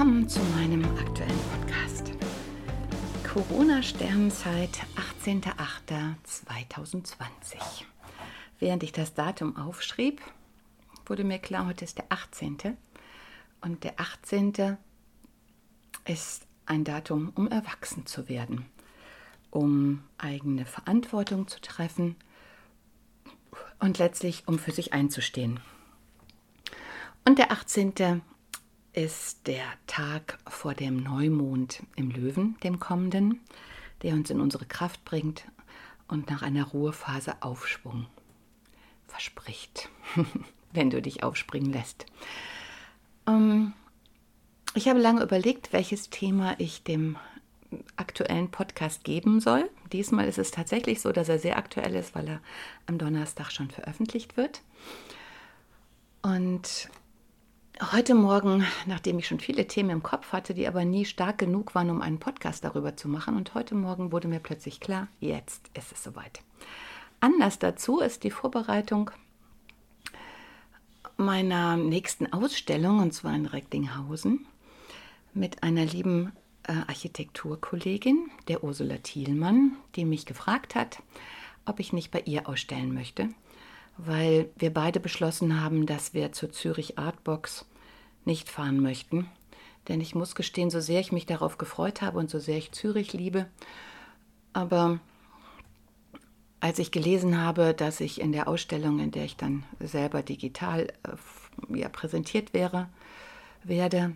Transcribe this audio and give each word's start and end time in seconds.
willkommen 0.00 0.28
zu 0.30 0.40
meinem 0.56 0.82
aktuellen 0.96 1.38
Podcast. 1.52 2.12
Corona-Sternzeit 3.34 4.80
18.08.2020. 5.26 7.84
Während 8.58 8.82
ich 8.82 8.92
das 8.92 9.12
Datum 9.12 9.58
aufschrieb, 9.58 10.22
wurde 11.04 11.22
mir 11.22 11.38
klar, 11.38 11.66
heute 11.66 11.84
ist 11.84 11.98
der 11.98 12.06
18. 12.08 12.78
Und 13.60 13.84
der 13.84 14.00
18. 14.00 14.78
ist 16.06 16.46
ein 16.64 16.84
Datum, 16.84 17.30
um 17.34 17.48
erwachsen 17.48 18.06
zu 18.06 18.30
werden, 18.30 18.64
um 19.50 20.02
eigene 20.16 20.64
Verantwortung 20.64 21.46
zu 21.46 21.60
treffen 21.60 22.16
und 23.80 23.98
letztlich 23.98 24.48
um 24.48 24.58
für 24.58 24.72
sich 24.72 24.94
einzustehen. 24.94 25.60
Und 27.26 27.38
der 27.38 27.52
18 27.52 28.22
ist 28.92 29.46
der 29.46 29.64
Tag 29.86 30.38
vor 30.48 30.74
dem 30.74 31.02
Neumond 31.02 31.82
im 31.96 32.10
Löwen, 32.10 32.56
dem 32.62 32.80
kommenden, 32.80 33.40
der 34.02 34.14
uns 34.14 34.30
in 34.30 34.40
unsere 34.40 34.66
Kraft 34.66 35.04
bringt 35.04 35.44
und 36.08 36.28
nach 36.30 36.42
einer 36.42 36.64
Ruhephase 36.64 37.42
Aufschwung 37.42 38.06
verspricht, 39.06 39.88
wenn 40.72 40.90
du 40.90 41.00
dich 41.00 41.22
aufspringen 41.22 41.72
lässt. 41.72 42.06
Ähm, 43.26 43.72
ich 44.74 44.88
habe 44.88 45.00
lange 45.00 45.22
überlegt, 45.22 45.72
welches 45.72 46.10
Thema 46.10 46.54
ich 46.58 46.82
dem 46.82 47.16
aktuellen 47.96 48.50
Podcast 48.50 49.04
geben 49.04 49.40
soll. 49.40 49.68
Diesmal 49.92 50.26
ist 50.26 50.38
es 50.38 50.50
tatsächlich 50.50 51.00
so, 51.00 51.12
dass 51.12 51.28
er 51.28 51.38
sehr 51.38 51.56
aktuell 51.56 51.94
ist, 51.94 52.14
weil 52.14 52.28
er 52.28 52.40
am 52.86 52.98
Donnerstag 52.98 53.50
schon 53.50 53.70
veröffentlicht 53.70 54.36
wird. 54.36 54.62
Und 56.22 56.88
Heute 57.80 58.14
Morgen, 58.14 58.66
nachdem 58.84 59.18
ich 59.18 59.26
schon 59.26 59.40
viele 59.40 59.66
Themen 59.66 59.88
im 59.88 60.02
Kopf 60.02 60.32
hatte, 60.32 60.52
die 60.52 60.68
aber 60.68 60.84
nie 60.84 61.06
stark 61.06 61.38
genug 61.38 61.74
waren, 61.74 61.88
um 61.88 62.02
einen 62.02 62.18
Podcast 62.18 62.62
darüber 62.62 62.94
zu 62.94 63.08
machen, 63.08 63.38
und 63.38 63.54
heute 63.54 63.74
Morgen 63.74 64.12
wurde 64.12 64.28
mir 64.28 64.38
plötzlich 64.38 64.80
klar, 64.80 65.08
jetzt 65.18 65.70
ist 65.72 65.90
es 65.90 66.04
soweit. 66.04 66.42
Anlass 67.20 67.58
dazu 67.58 68.00
ist 68.00 68.22
die 68.22 68.30
Vorbereitung 68.30 69.10
meiner 71.16 71.78
nächsten 71.78 72.30
Ausstellung, 72.30 72.98
und 72.98 73.14
zwar 73.14 73.34
in 73.34 73.46
Recklinghausen, 73.46 74.46
mit 75.32 75.62
einer 75.62 75.86
lieben 75.86 76.32
äh, 76.64 76.72
Architekturkollegin, 76.86 78.30
der 78.48 78.62
Ursula 78.62 78.98
Thielmann, 78.98 79.72
die 79.96 80.04
mich 80.04 80.26
gefragt 80.26 80.74
hat, 80.74 81.02
ob 81.64 81.80
ich 81.80 81.94
nicht 81.94 82.10
bei 82.10 82.20
ihr 82.20 82.46
ausstellen 82.46 82.92
möchte, 82.92 83.30
weil 83.96 84.50
wir 84.56 84.72
beide 84.72 85.00
beschlossen 85.00 85.62
haben, 85.62 85.86
dass 85.86 86.12
wir 86.12 86.32
zur 86.32 86.52
Zürich 86.52 86.98
Artbox 86.98 87.64
nicht 88.24 88.48
fahren 88.48 88.80
möchten. 88.80 89.28
Denn 89.88 90.00
ich 90.00 90.14
muss 90.14 90.34
gestehen, 90.34 90.70
so 90.70 90.80
sehr 90.80 91.00
ich 91.00 91.12
mich 91.12 91.26
darauf 91.26 91.58
gefreut 91.58 92.02
habe 92.02 92.18
und 92.18 92.30
so 92.30 92.38
sehr 92.38 92.58
ich 92.58 92.72
Zürich 92.72 93.12
liebe, 93.12 93.46
aber 94.52 95.00
als 96.60 96.78
ich 96.78 96.90
gelesen 96.90 97.40
habe, 97.40 97.72
dass 97.74 98.00
ich 98.00 98.20
in 98.20 98.32
der 98.32 98.46
Ausstellung, 98.46 98.98
in 99.00 99.10
der 99.10 99.24
ich 99.24 99.36
dann 99.36 99.64
selber 99.80 100.22
digital 100.22 100.92
äh, 101.02 101.78
ja, 101.78 101.88
präsentiert 101.88 102.52
wäre, 102.52 102.88
werde, 103.64 104.14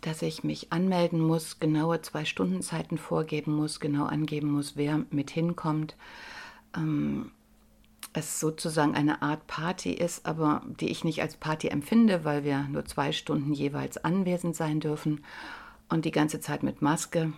dass 0.00 0.22
ich 0.22 0.44
mich 0.44 0.72
anmelden 0.72 1.20
muss, 1.20 1.58
genaue 1.58 2.00
zwei 2.02 2.24
Stundenzeiten 2.24 2.98
vorgeben 2.98 3.52
muss, 3.52 3.80
genau 3.80 4.04
angeben 4.04 4.52
muss, 4.52 4.76
wer 4.76 5.04
mit 5.10 5.30
hinkommt, 5.30 5.96
ähm, 6.76 7.32
es 8.18 8.40
sozusagen 8.40 8.94
eine 8.94 9.22
Art 9.22 9.46
Party 9.46 9.92
ist, 9.92 10.26
aber 10.26 10.62
die 10.80 10.88
ich 10.88 11.04
nicht 11.04 11.22
als 11.22 11.36
Party 11.36 11.68
empfinde, 11.68 12.24
weil 12.24 12.44
wir 12.44 12.64
nur 12.64 12.84
zwei 12.84 13.12
Stunden 13.12 13.52
jeweils 13.52 14.02
anwesend 14.04 14.56
sein 14.56 14.80
dürfen 14.80 15.24
und 15.88 16.04
die 16.04 16.10
ganze 16.10 16.40
Zeit 16.40 16.62
mit 16.62 16.82
Maske. 16.82 17.32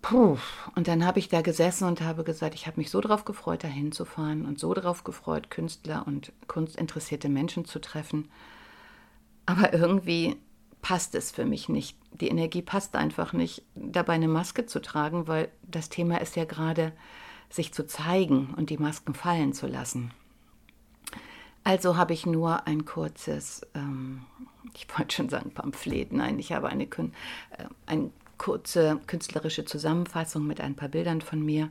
Puh. 0.00 0.36
Und 0.74 0.86
dann 0.86 1.06
habe 1.06 1.18
ich 1.18 1.28
da 1.28 1.40
gesessen 1.40 1.88
und 1.88 2.02
habe 2.02 2.24
gesagt, 2.24 2.54
ich 2.54 2.66
habe 2.66 2.78
mich 2.78 2.90
so 2.90 3.00
darauf 3.00 3.24
gefreut, 3.24 3.64
da 3.64 3.68
hinzufahren 3.68 4.44
und 4.44 4.58
so 4.58 4.74
darauf 4.74 5.02
gefreut, 5.02 5.50
Künstler 5.50 6.04
und 6.06 6.32
kunstinteressierte 6.46 7.28
Menschen 7.28 7.64
zu 7.64 7.80
treffen. 7.80 8.28
Aber 9.46 9.72
irgendwie 9.72 10.36
passt 10.82 11.14
es 11.14 11.30
für 11.30 11.46
mich 11.46 11.70
nicht. 11.70 11.96
Die 12.12 12.28
Energie 12.28 12.60
passt 12.60 12.96
einfach 12.96 13.32
nicht, 13.32 13.62
dabei 13.74 14.12
eine 14.12 14.28
Maske 14.28 14.66
zu 14.66 14.80
tragen, 14.82 15.26
weil 15.26 15.48
das 15.62 15.88
Thema 15.88 16.20
ist 16.20 16.36
ja 16.36 16.44
gerade 16.44 16.92
sich 17.54 17.72
zu 17.72 17.86
zeigen 17.86 18.52
und 18.56 18.70
die 18.70 18.78
Masken 18.78 19.14
fallen 19.14 19.52
zu 19.52 19.68
lassen. 19.68 20.10
Also 21.62 21.96
habe 21.96 22.12
ich 22.12 22.26
nur 22.26 22.66
ein 22.66 22.84
kurzes, 22.84 23.66
ähm, 23.74 24.22
ich 24.74 24.86
wollte 24.98 25.14
schon 25.14 25.28
sagen 25.28 25.52
Pamphlet, 25.52 26.12
nein, 26.12 26.38
ich 26.38 26.52
habe 26.52 26.68
eine, 26.68 26.84
äh, 26.84 27.06
eine 27.86 28.10
kurze 28.38 29.00
künstlerische 29.06 29.64
Zusammenfassung 29.64 30.46
mit 30.46 30.60
ein 30.60 30.74
paar 30.74 30.88
Bildern 30.88 31.20
von 31.20 31.42
mir 31.42 31.70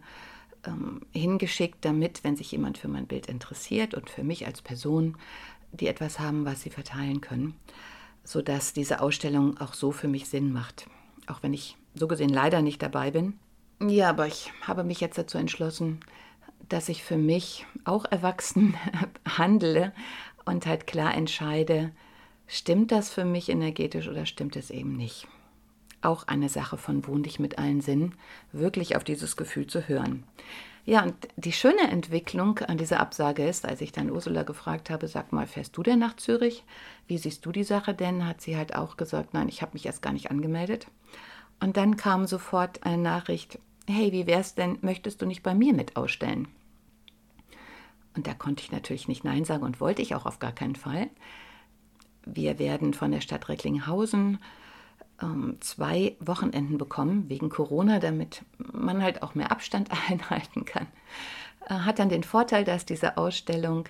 ähm, 0.66 1.02
hingeschickt, 1.12 1.84
damit, 1.84 2.24
wenn 2.24 2.38
sich 2.38 2.52
jemand 2.52 2.78
für 2.78 2.88
mein 2.88 3.06
Bild 3.06 3.28
interessiert 3.28 3.94
und 3.94 4.10
für 4.10 4.24
mich 4.24 4.48
als 4.48 4.62
Person, 4.62 5.18
die 5.74 5.88
etwas 5.88 6.18
haben, 6.18 6.46
was 6.46 6.62
sie 6.62 6.70
verteilen 6.70 7.20
können, 7.20 7.56
sodass 8.24 8.72
diese 8.72 9.02
Ausstellung 9.02 9.60
auch 9.60 9.74
so 9.74 9.92
für 9.92 10.08
mich 10.08 10.30
Sinn 10.30 10.54
macht. 10.54 10.88
Auch 11.28 11.44
wenn 11.44 11.54
ich 11.54 11.76
so 11.94 12.08
gesehen 12.08 12.30
leider 12.30 12.62
nicht 12.62 12.82
dabei 12.82 13.12
bin, 13.12 13.38
ja, 13.90 14.10
aber 14.10 14.28
ich 14.28 14.52
habe 14.62 14.84
mich 14.84 15.00
jetzt 15.02 15.18
dazu 15.18 15.38
entschlossen, 15.38 16.00
dass 16.70 16.90
ich 16.90 17.04
für 17.04 17.18
mich 17.18 17.66
auch 17.86 18.06
erwachsen 18.06 18.76
handle 19.38 19.94
und 20.46 20.66
halt 20.66 20.88
klar 20.88 21.14
entscheide, 21.16 21.92
stimmt 22.48 22.92
das 22.92 23.10
für 23.10 23.26
mich 23.26 23.50
energetisch 23.50 24.08
oder 24.08 24.26
stimmt 24.26 24.56
es 24.56 24.70
eben 24.70 24.96
nicht. 24.96 25.28
Auch 26.02 26.28
eine 26.28 26.50
Sache 26.50 26.78
von 26.78 27.08
wohn 27.08 27.24
dich 27.24 27.40
mit 27.40 27.58
allen 27.58 27.82
Sinnen, 27.82 28.16
wirklich 28.52 28.96
auf 28.96 29.04
dieses 29.04 29.38
Gefühl 29.38 29.68
zu 29.68 29.88
hören. 29.88 30.24
Ja, 30.86 31.04
und 31.04 31.16
die 31.38 31.54
schöne 31.54 31.90
Entwicklung 31.90 32.60
an 32.60 32.78
dieser 32.78 33.00
Absage 33.00 33.48
ist, 33.48 33.66
als 33.66 33.80
ich 33.80 33.94
dann 33.94 34.12
Ursula 34.12 34.44
gefragt 34.44 34.90
habe, 34.90 35.08
sag 35.08 35.32
mal, 35.32 35.48
fährst 35.48 35.78
du 35.78 35.84
denn 35.84 36.00
nach 36.00 36.18
Zürich? 36.18 36.66
Wie 37.08 37.18
siehst 37.18 37.46
du 37.46 37.54
die 37.54 37.64
Sache 37.64 37.94
denn? 37.94 38.28
Hat 38.28 38.42
sie 38.42 38.58
halt 38.58 38.76
auch 38.76 38.98
gesagt, 38.98 39.34
nein, 39.34 39.48
ich 39.48 39.62
habe 39.62 39.74
mich 39.74 39.86
erst 39.86 40.02
gar 40.02 40.12
nicht 40.12 40.30
angemeldet. 40.30 40.88
Und 41.62 41.78
dann 41.78 41.96
kam 41.96 42.28
sofort 42.28 42.84
eine 42.84 43.02
Nachricht, 43.02 43.60
hey, 43.88 44.12
wie 44.12 44.28
wär's 44.28 44.56
denn, 44.56 44.78
möchtest 44.82 45.22
du 45.22 45.26
nicht 45.26 45.44
bei 45.44 45.54
mir 45.54 45.74
mit 45.74 45.96
ausstellen? 45.96 46.48
Und 48.16 48.28
da 48.28 48.34
konnte 48.34 48.64
ich 48.64 48.72
natürlich 48.72 49.08
nicht 49.08 49.24
Nein 49.24 49.46
sagen 49.46 49.64
und 49.64 49.82
wollte 49.82 50.02
ich 50.02 50.16
auch 50.16 50.26
auf 50.26 50.40
gar 50.40 50.52
keinen 50.52 50.76
Fall. 50.76 51.10
Wir 52.26 52.60
werden 52.60 52.94
von 52.94 53.12
der 53.12 53.22
Stadt 53.22 53.50
Recklinghausen 53.50 54.38
ähm, 55.22 55.58
zwei 55.60 56.16
Wochenenden 56.20 56.78
bekommen 56.78 57.30
wegen 57.30 57.50
Corona, 57.50 58.00
damit 58.00 58.44
man 58.58 59.02
halt 59.02 59.24
auch 59.24 59.36
mehr 59.36 59.52
Abstand 59.52 59.90
einhalten 60.10 60.66
kann. 60.66 60.88
Äh, 61.68 61.74
hat 61.74 62.00
dann 62.00 62.10
den 62.10 62.24
Vorteil, 62.24 62.64
dass 62.64 62.86
diese 62.86 63.18
Ausstellung, 63.18 63.86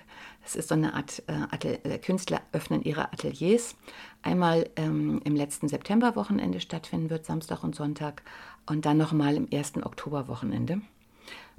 es 0.45 0.55
ist 0.55 0.69
so 0.69 0.75
eine 0.75 0.93
Art, 0.93 1.23
äh, 1.27 1.73
äh, 1.73 1.97
Künstler 1.97 2.41
öffnen 2.51 2.83
ihre 2.83 3.11
Ateliers, 3.11 3.75
einmal 4.21 4.69
ähm, 4.75 5.21
im 5.23 5.35
letzten 5.35 5.67
Septemberwochenende 5.67 6.59
stattfinden 6.59 7.09
wird, 7.09 7.25
Samstag 7.25 7.63
und 7.63 7.75
Sonntag, 7.75 8.23
und 8.65 8.85
dann 8.85 8.97
nochmal 8.97 9.35
im 9.35 9.49
ersten 9.49 9.83
Oktoberwochenende. 9.83 10.81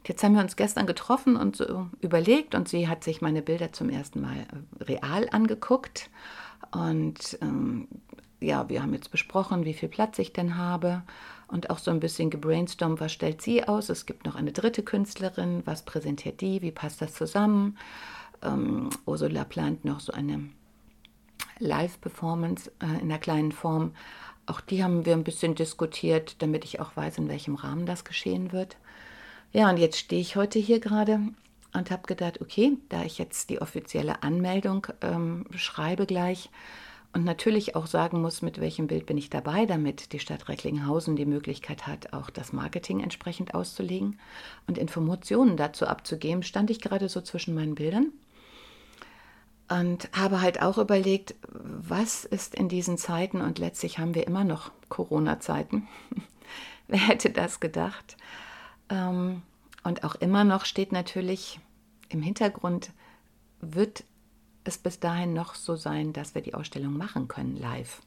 Jetzt 0.06 0.22
haben 0.22 0.34
wir 0.34 0.42
uns 0.42 0.56
gestern 0.56 0.86
getroffen 0.86 1.36
und 1.36 1.56
so 1.56 1.88
überlegt 2.00 2.54
und 2.54 2.68
sie 2.68 2.88
hat 2.88 3.04
sich 3.04 3.22
meine 3.22 3.40
Bilder 3.40 3.72
zum 3.72 3.88
ersten 3.88 4.20
Mal 4.20 4.46
äh, 4.80 4.84
real 4.84 5.28
angeguckt 5.30 6.10
und 6.72 7.38
ähm, 7.40 7.88
ja, 8.40 8.68
wir 8.68 8.82
haben 8.82 8.92
jetzt 8.92 9.10
besprochen, 9.10 9.64
wie 9.64 9.74
viel 9.74 9.88
Platz 9.88 10.18
ich 10.18 10.32
denn 10.32 10.56
habe 10.56 11.02
und 11.48 11.70
auch 11.70 11.78
so 11.78 11.90
ein 11.90 12.00
bisschen 12.00 12.30
gebrainstormt, 12.30 13.00
was 13.00 13.12
stellt 13.12 13.40
sie 13.40 13.66
aus. 13.66 13.88
Es 13.88 14.06
gibt 14.06 14.26
noch 14.26 14.34
eine 14.34 14.52
dritte 14.52 14.82
Künstlerin, 14.82 15.62
was 15.64 15.84
präsentiert 15.84 16.40
die, 16.40 16.60
wie 16.60 16.72
passt 16.72 17.00
das 17.00 17.14
zusammen. 17.14 17.78
Ähm, 18.42 18.90
Ursula 19.06 19.44
plant 19.44 19.84
noch 19.84 20.00
so 20.00 20.12
eine 20.12 20.50
Live-Performance 21.58 22.70
äh, 22.80 23.00
in 23.00 23.10
einer 23.10 23.18
kleinen 23.18 23.52
Form. 23.52 23.92
Auch 24.46 24.60
die 24.60 24.84
haben 24.84 25.06
wir 25.06 25.14
ein 25.14 25.24
bisschen 25.24 25.54
diskutiert, 25.54 26.36
damit 26.40 26.64
ich 26.64 26.80
auch 26.80 26.96
weiß, 26.96 27.18
in 27.18 27.28
welchem 27.28 27.54
Rahmen 27.54 27.86
das 27.86 28.04
geschehen 28.04 28.52
wird. 28.52 28.76
Ja, 29.52 29.70
und 29.70 29.78
jetzt 29.78 29.98
stehe 29.98 30.20
ich 30.20 30.36
heute 30.36 30.58
hier 30.58 30.80
gerade 30.80 31.20
und 31.72 31.90
habe 31.90 32.06
gedacht, 32.06 32.40
okay, 32.40 32.76
da 32.88 33.02
ich 33.04 33.18
jetzt 33.18 33.50
die 33.50 33.60
offizielle 33.60 34.22
Anmeldung 34.22 34.86
ähm, 35.00 35.46
schreibe 35.54 36.06
gleich, 36.06 36.50
und 37.14 37.24
natürlich 37.24 37.76
auch 37.76 37.86
sagen 37.86 38.20
muss, 38.20 38.42
mit 38.42 38.60
welchem 38.60 38.88
Bild 38.88 39.06
bin 39.06 39.16
ich 39.16 39.30
dabei, 39.30 39.66
damit 39.66 40.12
die 40.12 40.18
Stadt 40.18 40.48
Recklinghausen 40.48 41.14
die 41.14 41.26
Möglichkeit 41.26 41.86
hat, 41.86 42.12
auch 42.12 42.28
das 42.28 42.52
Marketing 42.52 43.00
entsprechend 43.00 43.54
auszulegen 43.54 44.18
und 44.66 44.78
Informationen 44.78 45.56
dazu 45.56 45.86
abzugeben, 45.86 46.42
stand 46.42 46.70
ich 46.70 46.80
gerade 46.80 47.08
so 47.08 47.20
zwischen 47.20 47.54
meinen 47.54 47.76
Bildern 47.76 48.12
und 49.68 50.08
habe 50.12 50.40
halt 50.40 50.60
auch 50.60 50.78
überlegt, 50.78 51.34
was 51.48 52.24
ist 52.24 52.54
in 52.54 52.68
diesen 52.68 52.98
Zeiten 52.98 53.40
und 53.40 53.58
letztlich 53.58 53.98
haben 53.98 54.14
wir 54.14 54.26
immer 54.26 54.44
noch 54.44 54.70
Corona-Zeiten. 54.88 55.88
Wer 56.88 57.00
hätte 57.00 57.30
das 57.30 57.60
gedacht? 57.60 58.16
Ähm, 58.90 59.42
und 59.82 60.04
auch 60.04 60.14
immer 60.16 60.44
noch 60.44 60.64
steht 60.64 60.92
natürlich 60.92 61.60
im 62.08 62.22
Hintergrund, 62.22 62.90
wird 63.60 64.04
es 64.64 64.78
bis 64.78 65.00
dahin 65.00 65.32
noch 65.32 65.54
so 65.54 65.76
sein, 65.76 66.12
dass 66.12 66.34
wir 66.34 66.42
die 66.42 66.54
Ausstellung 66.54 66.96
machen 66.96 67.28
können 67.28 67.56
live. 67.56 68.00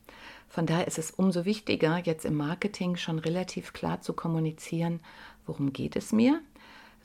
Von 0.49 0.65
daher 0.65 0.87
ist 0.87 0.97
es 0.97 1.11
umso 1.11 1.45
wichtiger, 1.45 1.97
jetzt 2.03 2.25
im 2.25 2.35
Marketing 2.35 2.95
schon 2.95 3.19
relativ 3.19 3.73
klar 3.73 4.01
zu 4.01 4.13
kommunizieren, 4.13 4.99
worum 5.45 5.73
geht 5.73 5.95
es 5.95 6.11
mir, 6.11 6.41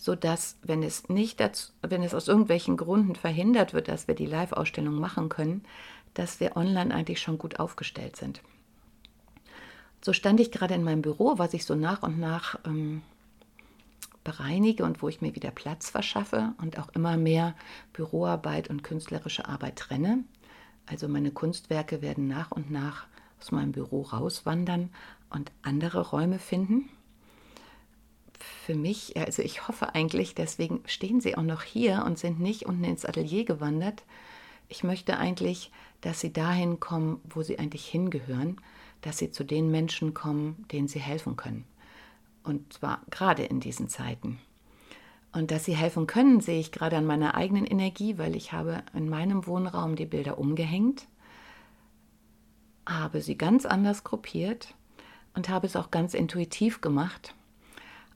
sodass, 0.02 0.56
wenn 0.62 0.82
es 0.82 1.08
nicht 1.08 1.38
dazu, 1.38 1.70
wenn 1.80 2.02
es 2.02 2.12
aus 2.12 2.26
irgendwelchen 2.26 2.76
Gründen 2.76 3.14
verhindert 3.14 3.72
wird, 3.72 3.86
dass 3.86 4.08
wir 4.08 4.16
die 4.16 4.26
Live-Ausstellung 4.26 4.96
machen 4.96 5.28
können, 5.28 5.62
dass 6.14 6.40
wir 6.40 6.56
online 6.56 6.92
eigentlich 6.92 7.20
schon 7.20 7.38
gut 7.38 7.60
aufgestellt 7.60 8.16
sind. 8.16 8.42
So 10.04 10.12
stand 10.12 10.40
ich 10.40 10.50
gerade 10.50 10.74
in 10.74 10.82
meinem 10.82 11.02
Büro, 11.02 11.38
was 11.38 11.54
ich 11.54 11.64
so 11.64 11.76
nach 11.76 12.02
und 12.02 12.18
nach 12.18 12.58
ähm, 12.66 13.02
bereinige 14.24 14.82
und 14.82 15.02
wo 15.02 15.08
ich 15.08 15.20
mir 15.20 15.36
wieder 15.36 15.52
Platz 15.52 15.90
verschaffe 15.90 16.52
und 16.60 16.80
auch 16.80 16.88
immer 16.88 17.16
mehr 17.16 17.54
Büroarbeit 17.92 18.70
und 18.70 18.82
künstlerische 18.82 19.46
Arbeit 19.46 19.76
trenne. 19.76 20.24
Also 20.86 21.06
meine 21.06 21.30
Kunstwerke 21.30 22.02
werden 22.02 22.26
nach 22.26 22.50
und 22.50 22.72
nach 22.72 23.06
aus 23.38 23.52
meinem 23.52 23.70
Büro 23.70 24.02
rauswandern 24.02 24.90
und 25.30 25.52
andere 25.62 26.10
Räume 26.10 26.40
finden. 26.40 26.88
Für 28.64 28.74
mich, 28.74 29.16
also 29.16 29.42
ich 29.42 29.68
hoffe 29.68 29.94
eigentlich, 29.94 30.34
deswegen 30.34 30.82
stehen 30.86 31.20
sie 31.20 31.36
auch 31.36 31.42
noch 31.42 31.62
hier 31.62 32.04
und 32.04 32.18
sind 32.18 32.40
nicht 32.40 32.66
unten 32.66 32.84
ins 32.84 33.04
Atelier 33.04 33.44
gewandert. 33.44 34.04
Ich 34.68 34.84
möchte 34.84 35.18
eigentlich, 35.18 35.70
dass 36.00 36.20
sie 36.20 36.32
dahin 36.32 36.80
kommen, 36.80 37.20
wo 37.24 37.42
sie 37.42 37.58
eigentlich 37.58 37.86
hingehören, 37.86 38.60
dass 39.00 39.18
sie 39.18 39.30
zu 39.30 39.44
den 39.44 39.70
Menschen 39.70 40.14
kommen, 40.14 40.64
denen 40.72 40.88
sie 40.88 41.00
helfen 41.00 41.36
können. 41.36 41.64
Und 42.42 42.72
zwar 42.72 43.02
gerade 43.10 43.44
in 43.44 43.60
diesen 43.60 43.88
Zeiten. 43.88 44.38
Und 45.32 45.50
dass 45.50 45.64
sie 45.64 45.76
helfen 45.76 46.06
können, 46.06 46.40
sehe 46.40 46.60
ich 46.60 46.72
gerade 46.72 46.96
an 46.96 47.06
meiner 47.06 47.34
eigenen 47.34 47.66
Energie, 47.66 48.18
weil 48.18 48.36
ich 48.36 48.52
habe 48.52 48.82
in 48.94 49.08
meinem 49.08 49.46
Wohnraum 49.46 49.96
die 49.96 50.06
Bilder 50.06 50.38
umgehängt, 50.38 51.06
habe 52.86 53.20
sie 53.20 53.38
ganz 53.38 53.64
anders 53.64 54.04
gruppiert 54.04 54.74
und 55.34 55.48
habe 55.48 55.66
es 55.66 55.76
auch 55.76 55.90
ganz 55.90 56.14
intuitiv 56.14 56.80
gemacht. 56.80 57.34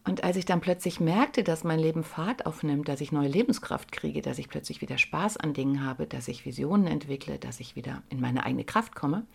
Und 0.07 0.23
als 0.23 0.37
ich 0.37 0.45
dann 0.45 0.61
plötzlich 0.61 1.01
merkte, 1.01 1.43
dass 1.43 1.65
mein 1.65 1.81
Leben 1.81 2.05
Fahrt 2.05 2.47
aufnimmt, 2.47 2.89
dass 2.89 3.01
ich 3.01 3.11
neue 3.11 3.29
Lebenskraft 3.29 3.91
kriege, 3.91 4.23
dass 4.23 4.39
ich 4.39 4.49
plötzlich 4.49 4.81
wieder 4.81 4.99
Spaß 4.99 5.37
an 5.37 5.53
Dingen 5.53 5.85
habe, 5.85 6.07
dass 6.07 6.29
ich 6.29 6.47
Visionen 6.47 6.87
entwickle, 6.87 7.41
dass 7.41 7.59
ich 7.59 7.75
wieder 7.75 8.05
in 8.09 8.21
meine 8.21 8.47
eigene 8.47 8.63
Kraft 8.63 8.95
komme, 8.95 9.27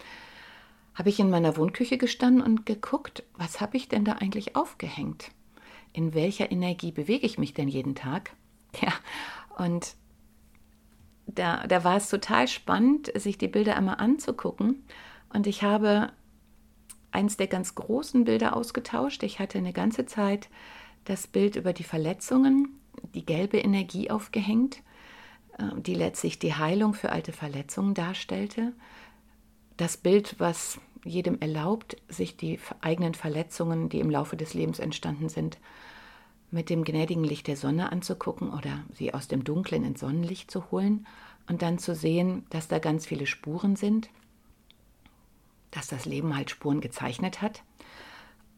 habe 0.95 1.09
ich 1.09 1.19
in 1.19 1.29
meiner 1.29 1.57
Wohnküche 1.57 1.97
gestanden 1.97 2.41
und 2.41 2.65
geguckt, 2.65 3.23
was 3.35 3.59
habe 3.59 3.75
ich 3.75 3.89
denn 3.89 4.05
da 4.05 4.13
eigentlich 4.13 4.55
aufgehängt? 4.55 5.31
In 5.91 6.13
welcher 6.13 6.51
Energie 6.51 6.93
bewege 6.93 7.25
ich 7.25 7.37
mich 7.37 7.53
denn 7.53 7.67
jeden 7.67 7.95
Tag? 7.95 8.31
Ja, 8.81 8.93
und 9.57 9.95
da, 11.25 11.67
da 11.67 11.83
war 11.83 11.97
es 11.97 12.09
total 12.09 12.47
spannend, 12.47 13.11
sich 13.19 13.37
die 13.37 13.49
Bilder 13.49 13.75
einmal 13.75 13.97
anzugucken. 13.97 14.85
Und 15.33 15.45
ich 15.45 15.63
habe 15.63 16.13
eins 17.11 17.37
der 17.37 17.47
ganz 17.47 17.75
großen 17.75 18.23
Bilder 18.23 18.55
ausgetauscht. 18.55 19.23
Ich 19.23 19.39
hatte 19.39 19.57
eine 19.57 19.73
ganze 19.73 20.05
Zeit 20.05 20.49
das 21.05 21.27
Bild 21.27 21.55
über 21.55 21.73
die 21.73 21.83
Verletzungen, 21.83 22.79
die 23.13 23.25
gelbe 23.25 23.57
Energie 23.57 24.09
aufgehängt, 24.09 24.77
äh, 25.57 25.63
die 25.79 25.95
letztlich 25.95 26.39
die 26.39 26.53
Heilung 26.53 26.93
für 26.93 27.11
alte 27.11 27.31
Verletzungen 27.31 27.93
darstellte 27.93 28.73
das 29.81 29.97
Bild, 29.97 30.35
was 30.37 30.79
jedem 31.03 31.39
erlaubt, 31.39 31.97
sich 32.07 32.37
die 32.37 32.59
eigenen 32.81 33.15
Verletzungen, 33.15 33.89
die 33.89 33.99
im 33.99 34.11
Laufe 34.11 34.37
des 34.37 34.53
Lebens 34.53 34.77
entstanden 34.77 35.27
sind, 35.27 35.57
mit 36.51 36.69
dem 36.69 36.83
gnädigen 36.83 37.23
Licht 37.23 37.47
der 37.47 37.57
Sonne 37.57 37.91
anzugucken 37.91 38.53
oder 38.53 38.83
sie 38.93 39.13
aus 39.13 39.27
dem 39.27 39.43
Dunklen 39.43 39.83
ins 39.83 40.01
Sonnenlicht 40.01 40.51
zu 40.51 40.69
holen 40.69 41.07
und 41.47 41.63
dann 41.63 41.79
zu 41.79 41.95
sehen, 41.95 42.45
dass 42.51 42.67
da 42.67 42.77
ganz 42.77 43.07
viele 43.07 43.25
Spuren 43.25 43.75
sind, 43.75 44.09
dass 45.71 45.87
das 45.87 46.05
Leben 46.05 46.35
halt 46.35 46.49
Spuren 46.49 46.81
gezeichnet 46.81 47.41
hat, 47.41 47.63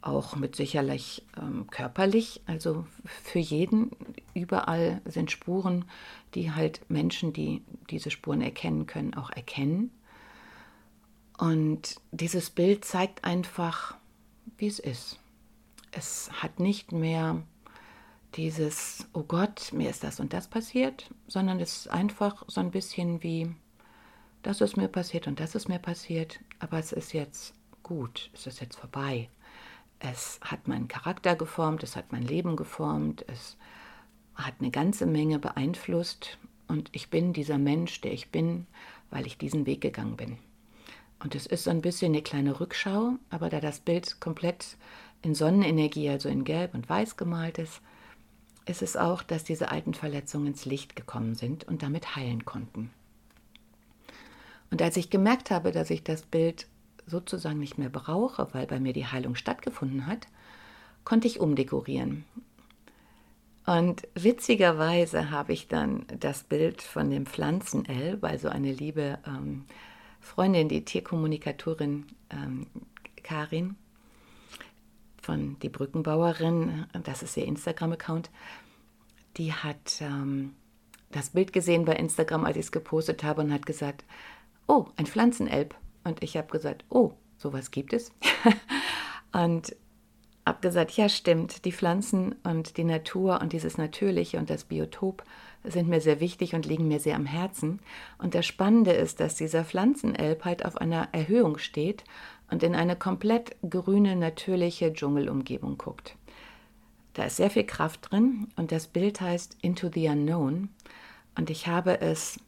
auch 0.01 0.36
mit 0.36 0.56
sicherlich 0.56 1.24
ähm, 1.38 1.68
körperlich, 1.69 2.42
also 2.45 2.86
für 3.06 3.39
jeden 3.39 3.92
überall 4.33 5.01
sind 5.06 5.31
Spuren, 5.31 5.86
die 6.36 6.51
halt 6.51 6.81
Menschen, 6.89 7.31
die 7.31 7.63
diese 7.89 8.12
Spuren 8.12 8.42
erkennen 8.42 8.86
können, 8.86 9.13
auch 9.13 9.30
erkennen. 9.30 9.92
Und 11.38 11.95
dieses 12.12 12.50
Bild 12.50 12.86
zeigt 12.86 13.24
einfach, 13.24 13.95
wie 14.57 14.68
es 14.68 14.80
ist. 14.80 15.19
Es 15.92 16.30
hat 16.42 16.60
nicht 16.60 16.92
mehr 16.92 17.42
dieses, 18.36 19.07
oh 19.13 19.24
Gott, 19.24 19.71
mir 19.74 19.89
ist 19.89 20.04
das 20.04 20.19
und 20.19 20.33
das 20.33 20.48
passiert, 20.48 21.10
sondern 21.27 21.60
es 21.60 21.77
ist 21.77 21.88
einfach 21.89 22.44
so 22.48 22.62
ein 22.62 22.71
bisschen 22.71 23.24
wie, 23.24 23.54
das 24.43 24.61
ist 24.61 24.77
mir 24.77 24.89
passiert 24.89 25.27
und 25.27 25.39
das 25.39 25.55
ist 25.55 25.69
mir 25.69 25.79
passiert, 25.79 26.39
aber 26.59 26.77
es 26.77 26.91
ist 26.91 27.13
jetzt 27.13 27.53
gut, 27.81 28.29
es 28.33 28.45
ist 28.45 28.61
jetzt 28.61 28.77
vorbei. 28.77 29.29
Es 29.99 30.39
hat 30.41 30.67
meinen 30.67 30.89
Charakter 30.89 31.35
geformt, 31.35 31.81
es 31.81 31.95
hat 31.95 32.11
mein 32.11 32.23
Leben 32.23 32.57
geformt, 32.57 33.23
es 33.27 33.57
hat 34.35 34.55
eine 34.59 34.69
ganze 34.69 35.05
Menge 35.05 35.39
beeinflusst 35.39 36.38
und 36.67 36.89
ich 36.91 37.09
bin 37.09 37.31
dieser 37.31 37.57
Mensch, 37.57 38.01
der 38.01 38.12
ich 38.12 38.31
bin, 38.31 38.67
weil 39.09 39.25
ich 39.25 39.38
diesen 39.38 39.65
Weg 39.65 39.79
gegangen 39.81 40.17
bin. 40.17 40.38
Und 41.19 41.35
es 41.35 41.45
ist 41.45 41.63
so 41.63 41.69
ein 41.69 41.81
bisschen 41.81 42.12
eine 42.12 42.21
kleine 42.21 42.59
Rückschau, 42.59 43.13
aber 43.29 43.50
da 43.50 43.62
das 43.62 43.79
Bild 43.79 44.19
komplett 44.19 44.77
in 45.21 45.35
Sonnenenergie, 45.35 46.09
also 46.09 46.27
in 46.27 46.43
Gelb 46.43 46.73
und 46.73 46.89
Weiß 46.89 47.15
gemalt 47.15 47.59
ist, 47.59 47.81
ist 48.65 48.81
es 48.81 48.97
auch, 48.97 49.23
dass 49.23 49.45
diese 49.45 49.71
alten 49.71 49.93
Verletzungen 49.93 50.47
ins 50.47 50.65
Licht 50.65 50.97
gekommen 50.97 51.35
sind 51.35 51.63
und 51.63 51.81
damit 51.81 52.17
heilen 52.17 52.43
konnten. 52.43 52.91
Und 54.74 54.82
als 54.82 54.98
ich 54.98 55.12
gemerkt 55.12 55.51
habe, 55.51 55.72
dass 55.72 55.92
ich 55.92 56.03
das 56.03 56.24
Bild 56.24 56.65
sozusagen 57.06 57.60
nicht 57.60 57.77
mehr 57.77 57.89
brauche, 57.89 58.48
weil 58.53 58.65
bei 58.65 58.80
mir 58.80 58.92
die 58.92 59.06
Heilung 59.06 59.36
stattgefunden 59.36 60.08
hat, 60.08 60.27
konnte 61.03 61.27
ich 61.27 61.39
umdekorieren. 61.39 62.25
Und 63.68 64.08
witzigerweise 64.15 65.30
habe 65.30 65.53
ich 65.53 65.68
dann 65.68 66.08
das 66.20 66.42
Bild 66.42 66.82
von 66.82 67.12
dem 67.12 67.27
Pflanzenelb, 67.27 68.24
also 68.24 68.50
eine 68.50 68.72
liebe 68.72 69.20
ähm, 69.27 69.65
Freundin, 70.20 70.70
die 70.70 70.84
Tierkommunikatorin 70.84 72.08
ähm, 72.32 72.65
Karin 73.22 73.75
von 75.22 75.60
Die 75.60 75.70
Brückenbauerin, 75.70 76.88
das 77.03 77.22
ist 77.22 77.38
ihr 77.38 77.46
Instagram-Account, 77.46 78.32
die 79.38 79.53
hat 79.53 80.01
ähm, 80.01 80.56
das 81.12 81.30
Bild 81.30 81.53
gesehen 81.53 81.86
bei 81.86 81.94
Instagram, 81.94 82.46
als 82.46 82.58
ich 82.58 82.65
es 82.65 82.72
gepostet 82.72 83.24
habe 83.24 83.44
und 83.44 83.53
hat 83.53 83.68
gesagt, 83.68 84.03
oh, 84.67 84.88
ein 84.96 85.05
Pflanzenelb. 85.05 85.75
Und 86.03 86.22
ich 86.24 86.38
habe 86.38 86.48
gesagt, 86.48 86.86
oh, 86.89 87.13
sowas 87.38 87.72
gibt 87.72 87.93
es. 87.93 88.12
und 89.32 89.75
habe 90.46 90.60
gesagt, 90.62 90.91
ja 90.91 91.08
stimmt, 91.08 91.65
die 91.65 91.72
Pflanzen 91.72 92.36
und 92.43 92.77
die 92.77 92.84
Natur 92.84 93.39
und 93.41 93.53
dieses 93.53 93.77
Natürliche 93.77 94.38
und 94.38 94.50
das 94.50 94.65
Biotop 94.65 95.24
sind 95.63 95.88
mir 95.88 96.01
sehr 96.01 96.20
wichtig 96.20 96.53
und 96.55 96.65
liegen 96.65 96.89
mir 96.89 97.00
sehr 97.00 97.15
am 97.15 97.25
Herzen. 97.25 97.79
Und 98.17 98.36
das 98.36 98.46
Spannende 98.46 98.91
ist, 98.91 99.22
dass 99.22 99.36
dieser 99.36 99.63
Pflanzenelb 99.63 100.43
halt 100.43 100.65
auf 100.65 100.77
einer 100.77 101.08
Erhöhung 101.13 101.58
steht 101.58 102.03
und 102.51 102.63
in 102.63 102.75
eine 102.75 102.98
komplett 102.98 103.55
grüne, 103.67 104.17
natürliche 104.17 104.91
Dschungelumgebung 104.91 105.77
guckt. 105.77 106.17
Da 107.13 107.25
ist 107.25 107.38
sehr 107.38 107.50
viel 107.50 107.65
Kraft 107.65 108.12
drin 108.12 108.48
und 108.58 108.72
das 108.72 108.88
Bild 108.88 109.22
heißt 109.22 109.58
Into 109.62 109.89
the 109.93 110.10
Unknown. 110.10 110.70
Und 111.36 111.50
ich 111.50 111.67
habe 111.67 112.01
es 112.01 112.39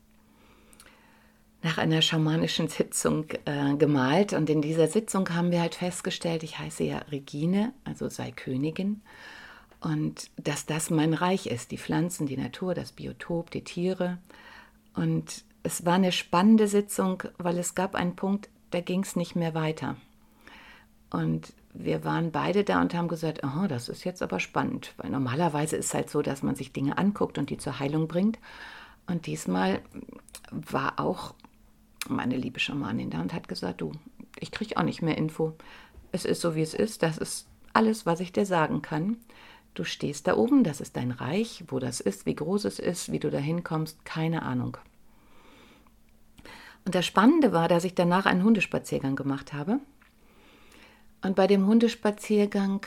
nach 1.65 1.79
einer 1.79 2.03
schamanischen 2.03 2.67
Sitzung 2.67 3.25
äh, 3.45 3.75
gemalt. 3.75 4.33
Und 4.33 4.51
in 4.51 4.61
dieser 4.61 4.87
Sitzung 4.87 5.27
haben 5.33 5.49
wir 5.51 5.61
halt 5.61 5.73
festgestellt, 5.73 6.43
ich 6.43 6.59
heiße 6.59 6.83
ja 6.83 6.99
Regine, 7.11 7.73
also 7.85 8.07
sei 8.07 8.29
Königin. 8.29 9.01
Und 9.81 10.29
dass 10.37 10.67
das 10.67 10.91
mein 10.91 11.15
Reich 11.15 11.47
ist, 11.47 11.71
die 11.71 11.79
Pflanzen, 11.79 12.27
die 12.27 12.37
Natur, 12.37 12.75
das 12.75 12.91
Biotop, 12.91 13.49
die 13.49 13.63
Tiere. 13.63 14.19
Und 14.93 15.43
es 15.63 15.83
war 15.87 15.95
eine 15.95 16.11
spannende 16.11 16.67
Sitzung, 16.67 17.23
weil 17.39 17.57
es 17.57 17.73
gab 17.73 17.95
einen 17.95 18.15
Punkt, 18.15 18.47
da 18.69 18.79
ging 18.79 19.01
es 19.01 19.15
nicht 19.15 19.35
mehr 19.35 19.55
weiter. 19.55 19.95
Und 21.09 21.51
wir 21.73 22.03
waren 22.03 22.31
beide 22.31 22.63
da 22.63 22.79
und 22.79 22.93
haben 22.93 23.07
gesagt, 23.07 23.43
aha, 23.43 23.67
das 23.67 23.89
ist 23.89 24.03
jetzt 24.03 24.21
aber 24.21 24.39
spannend, 24.39 24.93
weil 24.97 25.09
normalerweise 25.09 25.77
ist 25.77 25.87
es 25.87 25.93
halt 25.95 26.11
so, 26.11 26.21
dass 26.21 26.43
man 26.43 26.53
sich 26.53 26.73
Dinge 26.73 26.99
anguckt 26.99 27.39
und 27.39 27.49
die 27.49 27.57
zur 27.57 27.79
Heilung 27.79 28.07
bringt. 28.07 28.37
Und 29.07 29.25
diesmal 29.25 29.81
war 30.51 30.99
auch 30.99 31.33
meine 32.09 32.37
liebe 32.37 32.59
Schamanin 32.59 33.09
da 33.09 33.21
und 33.21 33.33
hat 33.33 33.47
gesagt, 33.47 33.81
du, 33.81 33.91
ich 34.39 34.51
kriege 34.51 34.77
auch 34.77 34.83
nicht 34.83 35.01
mehr 35.01 35.17
Info. 35.17 35.53
Es 36.11 36.25
ist 36.25 36.41
so, 36.41 36.55
wie 36.55 36.61
es 36.61 36.73
ist. 36.73 37.03
Das 37.03 37.17
ist 37.17 37.47
alles, 37.73 38.05
was 38.05 38.19
ich 38.19 38.31
dir 38.31 38.45
sagen 38.45 38.81
kann. 38.81 39.17
Du 39.73 39.83
stehst 39.83 40.27
da 40.27 40.37
oben, 40.37 40.63
das 40.63 40.81
ist 40.81 40.95
dein 40.95 41.11
Reich. 41.11 41.65
Wo 41.67 41.79
das 41.79 41.99
ist, 41.99 42.25
wie 42.25 42.35
groß 42.35 42.65
es 42.65 42.79
ist, 42.79 43.11
wie 43.11 43.19
du 43.19 43.29
da 43.29 43.37
hinkommst, 43.37 44.05
keine 44.05 44.43
Ahnung. 44.43 44.77
Und 46.85 46.95
das 46.95 47.05
Spannende 47.05 47.51
war, 47.51 47.67
dass 47.67 47.83
ich 47.83 47.95
danach 47.95 48.25
einen 48.25 48.43
Hundespaziergang 48.43 49.15
gemacht 49.15 49.53
habe. 49.53 49.79
Und 51.21 51.35
bei 51.35 51.47
dem 51.47 51.65
Hundespaziergang 51.65 52.85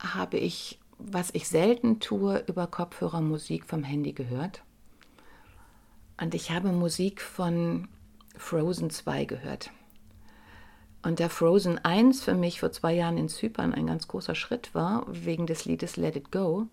habe 0.00 0.38
ich, 0.38 0.80
was 0.98 1.30
ich 1.32 1.48
selten 1.48 2.00
tue, 2.00 2.44
über 2.48 2.66
Kopfhörer 2.66 3.20
Musik 3.20 3.64
vom 3.64 3.84
Handy 3.84 4.12
gehört. 4.12 4.62
Und 6.20 6.34
ich 6.34 6.50
habe 6.50 6.72
Musik 6.72 7.22
von 7.22 7.86
Frozen 8.38 8.90
2 8.90 9.24
gehört. 9.24 9.70
Und 11.02 11.20
da 11.20 11.28
Frozen 11.28 11.78
1 11.84 12.22
für 12.22 12.34
mich 12.34 12.60
vor 12.60 12.72
zwei 12.72 12.94
Jahren 12.94 13.18
in 13.18 13.28
Zypern 13.28 13.72
ein 13.72 13.86
ganz 13.86 14.08
großer 14.08 14.34
Schritt 14.34 14.74
war, 14.74 15.06
wegen 15.08 15.46
des 15.46 15.64
Liedes 15.64 15.96
Let 15.96 16.16
It 16.16 16.32
Go, 16.32 16.66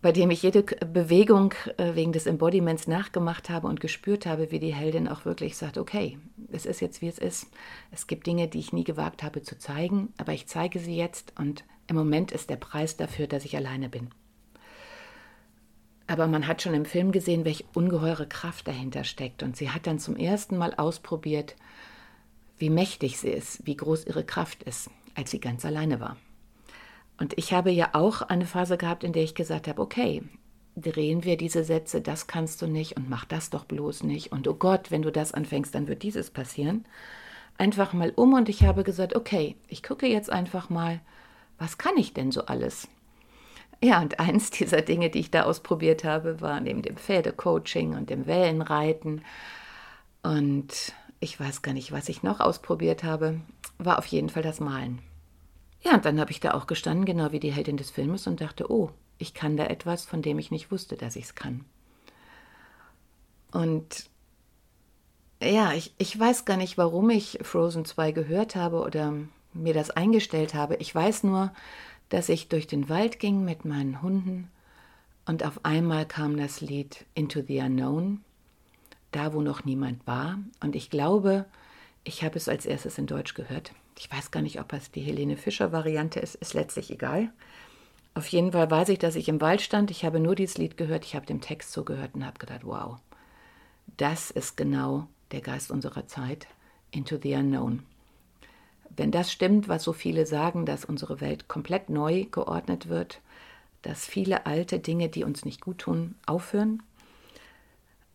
bei 0.00 0.12
dem 0.12 0.30
ich 0.30 0.42
jede 0.42 0.62
Bewegung 0.62 1.54
äh, 1.76 1.94
wegen 1.94 2.12
des 2.12 2.26
Embodiments 2.26 2.86
nachgemacht 2.86 3.50
habe 3.50 3.66
und 3.66 3.80
gespürt 3.80 4.26
habe, 4.26 4.50
wie 4.50 4.60
die 4.60 4.74
Heldin 4.74 5.08
auch 5.08 5.24
wirklich 5.24 5.56
sagt, 5.56 5.76
okay, 5.76 6.18
es 6.52 6.66
ist 6.66 6.80
jetzt 6.80 7.02
wie 7.02 7.08
es 7.08 7.18
ist. 7.18 7.48
Es 7.90 8.06
gibt 8.06 8.26
Dinge, 8.26 8.48
die 8.48 8.60
ich 8.60 8.72
nie 8.72 8.84
gewagt 8.84 9.22
habe 9.22 9.42
zu 9.42 9.58
zeigen, 9.58 10.12
aber 10.18 10.32
ich 10.32 10.46
zeige 10.46 10.78
sie 10.78 10.96
jetzt 10.96 11.32
und 11.38 11.64
im 11.88 11.96
Moment 11.96 12.32
ist 12.32 12.50
der 12.50 12.56
Preis 12.56 12.96
dafür, 12.96 13.26
dass 13.26 13.44
ich 13.44 13.56
alleine 13.56 13.88
bin. 13.88 14.10
Aber 16.08 16.26
man 16.26 16.46
hat 16.46 16.62
schon 16.62 16.74
im 16.74 16.86
Film 16.86 17.12
gesehen, 17.12 17.44
welche 17.44 17.64
ungeheure 17.74 18.26
Kraft 18.26 18.66
dahinter 18.66 19.04
steckt. 19.04 19.42
Und 19.42 19.56
sie 19.56 19.70
hat 19.70 19.86
dann 19.86 19.98
zum 19.98 20.16
ersten 20.16 20.56
Mal 20.56 20.74
ausprobiert, 20.74 21.54
wie 22.56 22.70
mächtig 22.70 23.18
sie 23.18 23.28
ist, 23.28 23.64
wie 23.66 23.76
groß 23.76 24.06
ihre 24.06 24.24
Kraft 24.24 24.62
ist, 24.64 24.90
als 25.14 25.30
sie 25.30 25.38
ganz 25.38 25.64
alleine 25.64 26.00
war. 26.00 26.16
Und 27.18 27.36
ich 27.36 27.52
habe 27.52 27.70
ja 27.70 27.90
auch 27.92 28.22
eine 28.22 28.46
Phase 28.46 28.78
gehabt, 28.78 29.04
in 29.04 29.12
der 29.12 29.22
ich 29.22 29.34
gesagt 29.34 29.68
habe, 29.68 29.82
okay, 29.82 30.22
drehen 30.76 31.24
wir 31.24 31.36
diese 31.36 31.62
Sätze, 31.62 32.00
das 32.00 32.26
kannst 32.26 32.62
du 32.62 32.66
nicht 32.66 32.96
und 32.96 33.10
mach 33.10 33.24
das 33.24 33.50
doch 33.50 33.64
bloß 33.64 34.04
nicht. 34.04 34.32
Und 34.32 34.48
oh 34.48 34.54
Gott, 34.54 34.90
wenn 34.90 35.02
du 35.02 35.12
das 35.12 35.34
anfängst, 35.34 35.74
dann 35.74 35.88
wird 35.88 36.02
dieses 36.02 36.30
passieren. 36.30 36.86
Einfach 37.58 37.92
mal 37.92 38.12
um 38.14 38.34
und 38.34 38.48
ich 38.48 38.62
habe 38.64 38.84
gesagt, 38.84 39.14
okay, 39.14 39.56
ich 39.66 39.82
gucke 39.82 40.06
jetzt 40.06 40.30
einfach 40.30 40.70
mal, 40.70 41.00
was 41.58 41.76
kann 41.76 41.96
ich 41.96 42.14
denn 42.14 42.30
so 42.30 42.46
alles? 42.46 42.88
Ja, 43.82 44.00
und 44.00 44.18
eins 44.18 44.50
dieser 44.50 44.82
Dinge, 44.82 45.10
die 45.10 45.20
ich 45.20 45.30
da 45.30 45.42
ausprobiert 45.42 46.04
habe, 46.04 46.40
war 46.40 46.60
neben 46.60 46.82
dem 46.82 46.96
Pferdecoaching 46.96 47.94
und 47.94 48.10
dem 48.10 48.26
Wellenreiten 48.26 49.22
und 50.22 50.92
ich 51.20 51.38
weiß 51.38 51.62
gar 51.62 51.72
nicht, 51.72 51.92
was 51.92 52.08
ich 52.08 52.22
noch 52.22 52.40
ausprobiert 52.40 53.04
habe, 53.04 53.40
war 53.78 53.98
auf 53.98 54.06
jeden 54.06 54.28
Fall 54.28 54.42
das 54.42 54.60
Malen. 54.60 55.00
Ja, 55.82 55.94
und 55.94 56.04
dann 56.04 56.20
habe 56.20 56.30
ich 56.30 56.40
da 56.40 56.54
auch 56.54 56.66
gestanden, 56.66 57.04
genau 57.04 57.32
wie 57.32 57.40
die 57.40 57.52
Heldin 57.52 57.76
des 57.76 57.90
Filmes, 57.90 58.26
und 58.26 58.40
dachte, 58.40 58.70
oh, 58.70 58.90
ich 59.18 59.34
kann 59.34 59.56
da 59.56 59.66
etwas, 59.66 60.04
von 60.04 60.22
dem 60.22 60.38
ich 60.38 60.50
nicht 60.50 60.70
wusste, 60.70 60.96
dass 60.96 61.16
ich 61.16 61.24
es 61.24 61.34
kann. 61.34 61.64
Und 63.52 64.10
ja, 65.42 65.72
ich, 65.72 65.94
ich 65.98 66.18
weiß 66.18 66.44
gar 66.44 66.56
nicht, 66.56 66.78
warum 66.78 67.10
ich 67.10 67.38
Frozen 67.42 67.84
2 67.84 68.12
gehört 68.12 68.56
habe 68.56 68.80
oder 68.80 69.14
mir 69.54 69.74
das 69.74 69.90
eingestellt 69.90 70.54
habe. 70.54 70.76
Ich 70.76 70.94
weiß 70.94 71.24
nur, 71.24 71.52
dass 72.08 72.28
ich 72.28 72.48
durch 72.48 72.66
den 72.66 72.88
Wald 72.88 73.18
ging 73.18 73.44
mit 73.44 73.64
meinen 73.64 74.02
Hunden 74.02 74.50
und 75.26 75.44
auf 75.44 75.64
einmal 75.64 76.06
kam 76.06 76.36
das 76.36 76.60
Lied 76.62 77.04
Into 77.14 77.42
the 77.46 77.58
Unknown, 77.58 78.24
da 79.12 79.34
wo 79.34 79.42
noch 79.42 79.64
niemand 79.64 80.06
war. 80.06 80.38
Und 80.60 80.74
ich 80.74 80.88
glaube, 80.88 81.44
ich 82.02 82.24
habe 82.24 82.36
es 82.36 82.48
als 82.48 82.64
erstes 82.64 82.96
in 82.96 83.06
Deutsch 83.06 83.34
gehört. 83.34 83.72
Ich 83.98 84.10
weiß 84.10 84.30
gar 84.30 84.40
nicht, 84.40 84.58
ob 84.58 84.72
es 84.72 84.90
die 84.90 85.02
Helene 85.02 85.36
Fischer 85.36 85.70
Variante 85.70 86.20
ist, 86.20 86.34
ist 86.36 86.54
letztlich 86.54 86.90
egal. 86.90 87.30
Auf 88.14 88.26
jeden 88.28 88.52
Fall 88.52 88.70
weiß 88.70 88.88
ich, 88.88 88.98
dass 88.98 89.16
ich 89.16 89.28
im 89.28 89.40
Wald 89.40 89.60
stand. 89.60 89.90
Ich 89.90 90.04
habe 90.04 90.18
nur 90.18 90.34
dieses 90.34 90.56
Lied 90.56 90.76
gehört, 90.76 91.04
ich 91.04 91.14
habe 91.14 91.26
dem 91.26 91.42
Text 91.42 91.72
zugehört 91.72 92.14
und 92.14 92.24
habe 92.24 92.38
gedacht, 92.38 92.62
wow, 92.64 92.96
das 93.98 94.30
ist 94.30 94.56
genau 94.56 95.08
der 95.30 95.42
Geist 95.42 95.70
unserer 95.70 96.06
Zeit, 96.06 96.46
Into 96.90 97.18
the 97.22 97.34
Unknown. 97.34 97.82
Wenn 98.98 99.12
das 99.12 99.30
stimmt, 99.30 99.68
was 99.68 99.84
so 99.84 99.92
viele 99.92 100.26
sagen, 100.26 100.66
dass 100.66 100.84
unsere 100.84 101.20
Welt 101.20 101.46
komplett 101.46 101.88
neu 101.88 102.24
geordnet 102.24 102.88
wird, 102.88 103.20
dass 103.82 104.04
viele 104.04 104.44
alte 104.44 104.80
Dinge, 104.80 105.08
die 105.08 105.22
uns 105.22 105.44
nicht 105.44 105.60
gut 105.60 105.78
tun, 105.78 106.16
aufhören, 106.26 106.82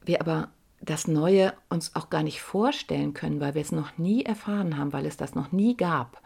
wir 0.04 0.20
aber 0.20 0.50
das 0.82 1.08
Neue 1.08 1.54
uns 1.70 1.96
auch 1.96 2.10
gar 2.10 2.22
nicht 2.22 2.42
vorstellen 2.42 3.14
können, 3.14 3.40
weil 3.40 3.56
wir 3.56 3.62
es 3.62 3.72
noch 3.72 3.98
nie 3.98 4.26
erfahren 4.26 4.78
haben, 4.78 4.92
weil 4.92 5.06
es 5.06 5.16
das 5.16 5.36
noch 5.36 5.54
nie 5.54 5.78
gab, 5.78 6.22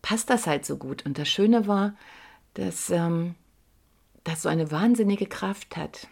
passt 0.00 0.30
das 0.30 0.46
halt 0.46 0.64
so 0.64 0.78
gut. 0.78 1.04
Und 1.04 1.18
das 1.18 1.28
Schöne 1.28 1.66
war, 1.66 1.92
dass 2.54 2.88
ähm, 2.88 3.34
das 4.24 4.40
so 4.40 4.48
eine 4.48 4.70
wahnsinnige 4.70 5.26
Kraft 5.26 5.76
hat. 5.76 6.08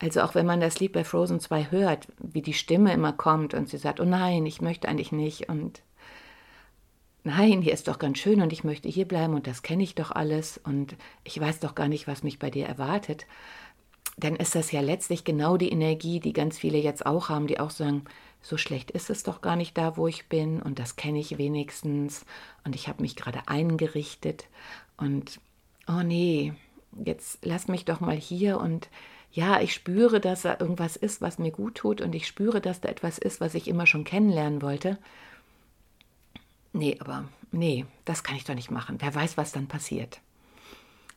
Also 0.00 0.22
auch 0.22 0.34
wenn 0.34 0.46
man 0.46 0.60
das 0.60 0.80
Lied 0.80 0.92
bei 0.92 1.04
Frozen 1.04 1.38
2 1.38 1.70
hört, 1.70 2.08
wie 2.18 2.42
die 2.42 2.54
Stimme 2.54 2.92
immer 2.92 3.12
kommt 3.12 3.54
und 3.54 3.68
sie 3.68 3.78
sagt, 3.78 4.00
oh 4.00 4.04
nein, 4.04 4.44
ich 4.46 4.60
möchte 4.60 4.88
eigentlich 4.88 5.12
nicht 5.12 5.48
und 5.48 5.82
nein, 7.24 7.62
hier 7.62 7.72
ist 7.72 7.88
doch 7.88 7.98
ganz 7.98 8.18
schön 8.18 8.40
und 8.40 8.52
ich 8.52 8.64
möchte 8.64 8.88
hier 8.88 9.06
bleiben 9.06 9.34
und 9.34 9.46
das 9.46 9.62
kenne 9.62 9.82
ich 9.82 9.94
doch 9.94 10.10
alles 10.10 10.58
und 10.58 10.96
ich 11.24 11.38
weiß 11.40 11.60
doch 11.60 11.74
gar 11.74 11.88
nicht, 11.88 12.06
was 12.06 12.22
mich 12.22 12.38
bei 12.38 12.50
dir 12.50 12.66
erwartet, 12.66 13.26
dann 14.16 14.36
ist 14.36 14.54
das 14.54 14.72
ja 14.72 14.80
letztlich 14.80 15.24
genau 15.24 15.56
die 15.56 15.70
Energie, 15.70 16.20
die 16.20 16.32
ganz 16.32 16.58
viele 16.58 16.78
jetzt 16.78 17.06
auch 17.06 17.28
haben, 17.28 17.46
die 17.46 17.60
auch 17.60 17.70
sagen, 17.70 18.04
so 18.42 18.56
schlecht 18.56 18.90
ist 18.90 19.10
es 19.10 19.22
doch 19.22 19.40
gar 19.40 19.56
nicht 19.56 19.76
da, 19.76 19.96
wo 19.96 20.06
ich 20.06 20.28
bin 20.28 20.62
und 20.62 20.78
das 20.78 20.96
kenne 20.96 21.18
ich 21.18 21.38
wenigstens 21.38 22.24
und 22.64 22.74
ich 22.74 22.88
habe 22.88 23.02
mich 23.02 23.16
gerade 23.16 23.40
eingerichtet 23.46 24.48
und 24.96 25.40
oh 25.88 26.02
nee, 26.02 26.54
jetzt 27.04 27.38
lass 27.44 27.68
mich 27.68 27.84
doch 27.84 28.00
mal 28.00 28.16
hier 28.16 28.58
und 28.60 28.88
ja, 29.32 29.60
ich 29.60 29.74
spüre, 29.74 30.20
dass 30.20 30.42
da 30.42 30.56
irgendwas 30.58 30.96
ist, 30.96 31.20
was 31.20 31.38
mir 31.38 31.52
gut 31.52 31.76
tut 31.76 32.00
und 32.00 32.14
ich 32.14 32.26
spüre, 32.26 32.60
dass 32.60 32.80
da 32.80 32.88
etwas 32.88 33.18
ist, 33.18 33.40
was 33.40 33.54
ich 33.54 33.68
immer 33.68 33.86
schon 33.86 34.04
kennenlernen 34.04 34.62
wollte 34.62 34.98
Nee, 36.72 36.96
aber 37.00 37.24
nee, 37.50 37.86
das 38.04 38.22
kann 38.22 38.36
ich 38.36 38.44
doch 38.44 38.54
nicht 38.54 38.70
machen. 38.70 38.96
Wer 39.00 39.14
weiß, 39.14 39.36
was 39.36 39.52
dann 39.52 39.66
passiert. 39.66 40.20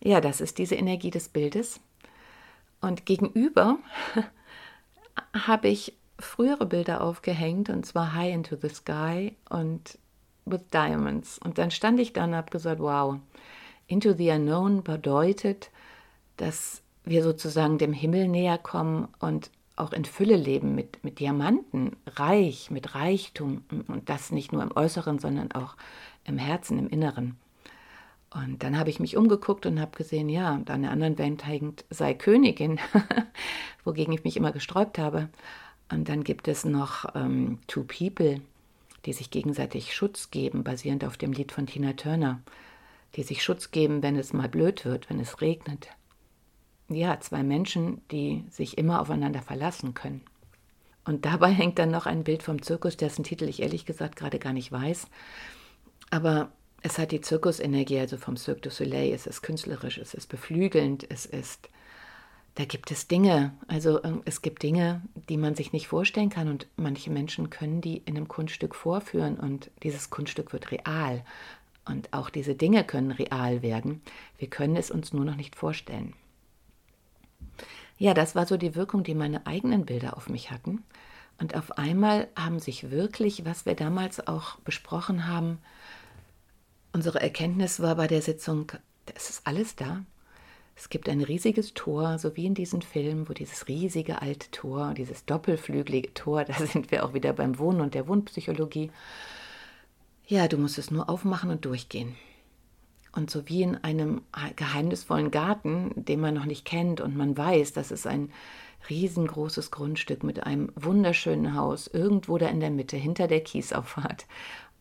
Ja, 0.02 0.20
das 0.20 0.42
ist 0.42 0.58
diese 0.58 0.76
Energie 0.76 1.12
des 1.12 1.30
Bildes. 1.30 1.80
Und 2.82 3.06
gegenüber 3.06 3.78
habe 5.34 5.70
ich 5.70 5.94
frühere 6.20 6.66
Bilder 6.66 7.02
aufgehängt, 7.02 7.70
und 7.70 7.86
zwar 7.86 8.14
High 8.14 8.34
into 8.34 8.56
the 8.62 8.70
Sky 8.70 9.36
und 9.50 9.98
With 10.46 10.68
Diamonds. 10.74 11.40
Und 11.40 11.58
dann 11.58 11.72
stand 11.72 12.00
ich 12.00 12.14
da 12.14 12.26
und 12.26 12.36
habe 12.36 12.52
gesagt, 12.52 12.80
wow, 12.80 13.18
Into 13.88 14.14
the 14.14 14.32
Unknown 14.32 14.84
bedeutet, 14.84 15.70
dass 16.38 16.82
wir 17.04 17.24
sozusagen 17.24 17.78
dem 17.78 17.94
Himmel 17.94 18.28
näher 18.28 18.58
kommen 18.58 19.08
und 19.20 19.52
auch 19.76 19.94
in 19.94 20.06
Fülle 20.06 20.36
leben 20.36 20.76
mit, 20.76 21.04
mit 21.04 21.20
Diamanten, 21.20 21.96
reich, 22.08 22.70
mit 22.70 22.96
Reichtum 22.96 23.64
und 23.88 24.10
das 24.10 24.32
nicht 24.32 24.52
nur 24.52 24.62
im 24.62 24.76
Äußeren, 24.76 25.20
sondern 25.20 25.52
auch 25.52 25.76
im 26.26 26.38
Herzen, 26.38 26.78
im 26.78 26.90
Inneren. 26.90 27.38
Und 28.30 28.64
dann 28.64 28.78
habe 28.78 28.90
ich 28.90 29.00
mich 29.00 29.16
umgeguckt 29.16 29.66
und 29.66 29.80
habe 29.80 29.96
gesehen, 29.96 30.28
ja, 30.28 30.54
und 30.54 30.70
an 30.72 30.82
der 30.82 30.92
anderen 30.92 31.16
hängt 31.40 31.86
sei 31.90 32.14
Königin, 32.14 32.80
wogegen 33.84 34.14
ich 34.14 34.24
mich 34.24 34.38
immer 34.38 34.52
gesträubt 34.52 34.98
habe. 34.98 35.30
Und 35.92 36.10
dann 36.10 36.24
gibt 36.24 36.48
es 36.48 36.66
noch 36.66 37.16
ähm, 37.16 37.60
Two 37.68 37.84
People, 37.84 38.42
die 39.06 39.14
sich 39.14 39.30
gegenseitig 39.30 39.94
Schutz 39.94 40.32
geben, 40.32 40.64
basierend 40.64 41.06
auf 41.06 41.18
dem 41.18 41.32
Lied 41.32 41.52
von 41.52 41.68
Tina 41.68 41.94
Turner, 41.94 42.42
die 43.16 43.24
sich 43.24 43.44
Schutz 43.44 43.70
geben, 43.70 44.02
wenn 44.02 44.16
es 44.16 44.34
mal 44.34 44.50
blöd 44.50 44.86
wird, 44.86 45.10
wenn 45.10 45.20
es 45.20 45.42
regnet, 45.42 45.90
ja, 46.90 47.20
zwei 47.20 47.44
Menschen, 47.44 48.02
die 48.10 48.44
sich 48.50 48.78
immer 48.78 49.02
aufeinander 49.02 49.42
verlassen 49.42 49.94
können. 49.94 50.22
Und 51.06 51.26
dabei 51.26 51.50
hängt 51.52 51.80
dann 51.80 51.92
noch 51.92 52.06
ein 52.06 52.24
Bild 52.24 52.44
vom 52.44 52.62
Zirkus, 52.62 52.98
dessen 52.98 53.24
Titel 53.24 53.46
ich 53.46 53.62
ehrlich 53.62 53.86
gesagt 53.86 54.16
gerade 54.16 54.40
gar 54.40 54.54
nicht 54.54 54.72
weiß. 54.72 55.08
Aber 56.10 56.52
es 56.82 57.00
hat 57.00 57.12
die 57.12 57.22
Zirkusenergie, 57.22 58.00
also 58.00 58.18
vom 58.18 58.38
Cirque 58.38 58.62
du 58.62 58.70
Soleil. 58.70 59.14
Es 59.14 59.26
ist 59.26 59.42
künstlerisch, 59.42 59.98
es 59.98 60.14
ist 60.14 60.28
beflügelnd, 60.28 61.10
es 61.10 61.26
ist 61.26 61.70
da 62.56 62.66
gibt 62.66 62.92
es 62.92 63.08
Dinge, 63.08 63.54
also 63.68 64.04
ähm, 64.04 64.22
es 64.26 64.44
gibt 64.44 64.62
Dinge, 64.62 65.02
die 65.28 65.38
man 65.38 65.56
sich 65.56 65.74
nicht 65.74 65.88
vorstellen 65.88 66.30
kann 66.30 66.50
und 66.50 66.68
manche 66.76 67.10
Menschen 67.10 67.50
können 67.50 67.82
die 67.82 67.98
in 67.98 68.16
einem 68.16 68.28
Kunststück 68.28 68.76
vorführen 68.76 69.40
und 69.40 69.72
dieses 69.82 70.12
Kunststück 70.12 70.54
wird 70.54 70.72
real 70.72 71.24
und 71.86 72.14
auch 72.14 72.30
diese 72.30 72.54
Dinge 72.54 72.84
können 72.84 73.12
real 73.12 73.64
werden. 73.64 74.02
Wir 74.38 74.50
können 74.50 74.76
es 74.76 74.92
uns 74.92 75.14
nur 75.14 75.26
noch 75.26 75.36
nicht 75.36 75.56
vorstellen. 75.56 76.14
Ja, 77.98 78.14
das 78.14 78.36
war 78.36 78.46
so 78.46 78.58
die 78.58 78.76
Wirkung, 78.76 79.04
die 79.04 79.16
meine 79.16 79.46
eigenen 79.46 79.86
Bilder 79.86 80.18
auf 80.18 80.30
mich 80.30 80.52
hatten. 80.52 80.84
Und 81.40 81.56
auf 81.56 81.78
einmal 81.78 82.28
haben 82.36 82.60
sich 82.60 82.92
wirklich, 82.92 83.46
was 83.46 83.66
wir 83.66 83.76
damals 83.76 84.28
auch 84.28 84.58
besprochen 84.60 85.28
haben, 85.28 85.60
unsere 86.92 87.22
Erkenntnis 87.22 87.80
war 87.80 87.96
bei 87.96 88.08
der 88.08 88.22
Sitzung, 88.22 88.72
es 89.16 89.30
ist 89.30 89.48
alles 89.48 89.76
da. 89.76 90.04
Es 90.76 90.90
gibt 90.90 91.08
ein 91.08 91.22
riesiges 91.22 91.74
Tor, 91.74 92.18
so 92.18 92.36
wie 92.36 92.46
in 92.46 92.56
diesem 92.56 92.82
Film, 92.82 93.30
wo 93.30 93.34
dieses 93.34 93.68
riesige 93.68 94.22
alte 94.22 94.50
Tor, 94.52 94.94
dieses 94.96 95.26
doppelflügelige 95.26 96.14
Tor, 96.14 96.44
da 96.46 96.54
sind 96.54 96.92
wir 96.92 97.06
auch 97.06 97.14
wieder 97.14 97.34
beim 97.34 97.60
Wohnen 97.60 97.82
und 97.82 97.94
der 97.94 98.08
Wohnpsychologie. 98.08 98.92
Ja, 100.28 100.48
du 100.48 100.58
musst 100.58 100.78
es 100.78 100.90
nur 100.90 101.10
aufmachen 101.10 101.50
und 101.52 101.66
durchgehen. 101.66 102.16
Und 103.14 103.30
so 103.30 103.48
wie 103.48 103.62
in 103.62 103.76
einem 103.84 104.22
geheimnisvollen 104.56 105.30
Garten, 105.30 105.92
den 105.96 106.20
man 106.20 106.34
noch 106.34 106.46
nicht 106.46 106.66
kennt 106.66 107.00
und 107.00 107.16
man 107.16 107.38
weiß, 107.38 107.74
dass 107.74 107.92
es 107.92 108.08
ein 108.08 108.32
riesengroßes 108.90 109.72
Grundstück 109.72 110.24
mit 110.24 110.44
einem 110.44 110.72
wunderschönen 110.76 111.56
Haus 111.56 111.88
irgendwo 111.88 112.38
da 112.38 112.48
in 112.48 112.60
der 112.60 112.72
Mitte 112.72 112.98
hinter 112.98 113.28
der 113.28 113.42
Kiesauffahrt 113.42 114.26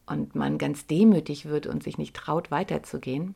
und 0.06 0.34
man 0.34 0.58
ganz 0.58 0.86
demütig 0.86 1.46
wird 1.46 1.66
und 1.66 1.82
sich 1.82 1.98
nicht 1.98 2.16
traut 2.16 2.50
weiterzugehen. 2.50 3.34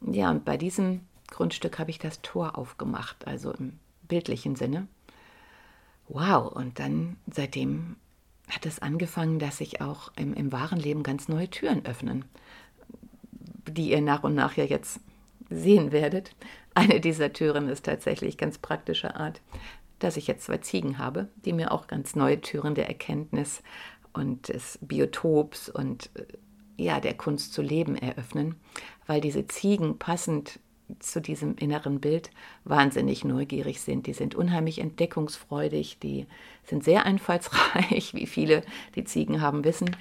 Ja, 0.00 0.30
und 0.30 0.44
bei 0.44 0.56
diesem 0.56 1.00
Grundstück 1.30 1.78
habe 1.78 1.90
ich 1.90 1.98
das 1.98 2.20
Tor 2.22 2.58
aufgemacht, 2.58 3.26
also 3.26 3.52
im 3.52 3.78
bildlichen 4.02 4.54
Sinne. 4.54 4.86
Wow, 6.08 6.52
und 6.52 6.78
dann 6.78 7.16
seitdem 7.30 7.96
hat 8.48 8.66
es 8.66 8.80
angefangen, 8.80 9.38
dass 9.38 9.58
sich 9.58 9.80
auch 9.80 10.12
im, 10.16 10.34
im 10.34 10.52
wahren 10.52 10.78
Leben 10.78 11.02
ganz 11.02 11.28
neue 11.28 11.48
Türen 11.48 11.86
öffnen, 11.86 12.26
die 13.68 13.90
ihr 13.90 14.00
nach 14.00 14.24
und 14.24 14.34
nach 14.34 14.56
ja 14.56 14.64
jetzt 14.64 15.00
sehen 15.50 15.92
werdet. 15.92 16.34
Eine 16.74 17.00
dieser 17.00 17.32
Türen 17.32 17.68
ist 17.68 17.84
tatsächlich 17.84 18.38
ganz 18.38 18.58
praktischer 18.58 19.16
Art, 19.16 19.40
dass 19.98 20.16
ich 20.16 20.26
jetzt 20.26 20.44
zwei 20.44 20.58
Ziegen 20.58 20.98
habe, 20.98 21.28
die 21.44 21.52
mir 21.52 21.72
auch 21.72 21.86
ganz 21.86 22.16
neue 22.16 22.40
Türen 22.40 22.74
der 22.74 22.88
Erkenntnis 22.88 23.62
und 24.12 24.48
des 24.48 24.78
Biotops 24.80 25.68
und 25.68 26.10
ja, 26.76 27.00
der 27.00 27.14
Kunst 27.14 27.52
zu 27.52 27.62
leben 27.62 27.96
eröffnen, 27.96 28.56
weil 29.06 29.20
diese 29.20 29.46
Ziegen 29.46 29.98
passend 29.98 30.58
zu 30.98 31.20
diesem 31.20 31.56
inneren 31.56 32.00
Bild 32.00 32.30
wahnsinnig 32.64 33.24
neugierig 33.24 33.80
sind. 33.80 34.06
Die 34.06 34.12
sind 34.12 34.34
unheimlich 34.34 34.78
entdeckungsfreudig, 34.80 35.98
die 35.98 36.26
sind 36.64 36.84
sehr 36.84 37.06
einfallsreich, 37.06 38.14
wie 38.14 38.26
viele 38.26 38.62
die 38.94 39.04
Ziegen 39.04 39.40
haben 39.40 39.64
wissen. 39.64 39.96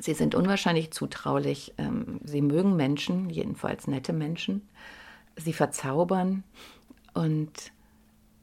Sie 0.00 0.14
sind 0.14 0.34
unwahrscheinlich 0.34 0.90
zutraulich. 0.90 1.74
Ähm, 1.78 2.20
sie 2.24 2.42
mögen 2.42 2.76
Menschen, 2.76 3.30
jedenfalls 3.30 3.86
nette 3.86 4.12
Menschen. 4.12 4.68
Sie 5.36 5.52
verzaubern 5.52 6.44
und 7.14 7.72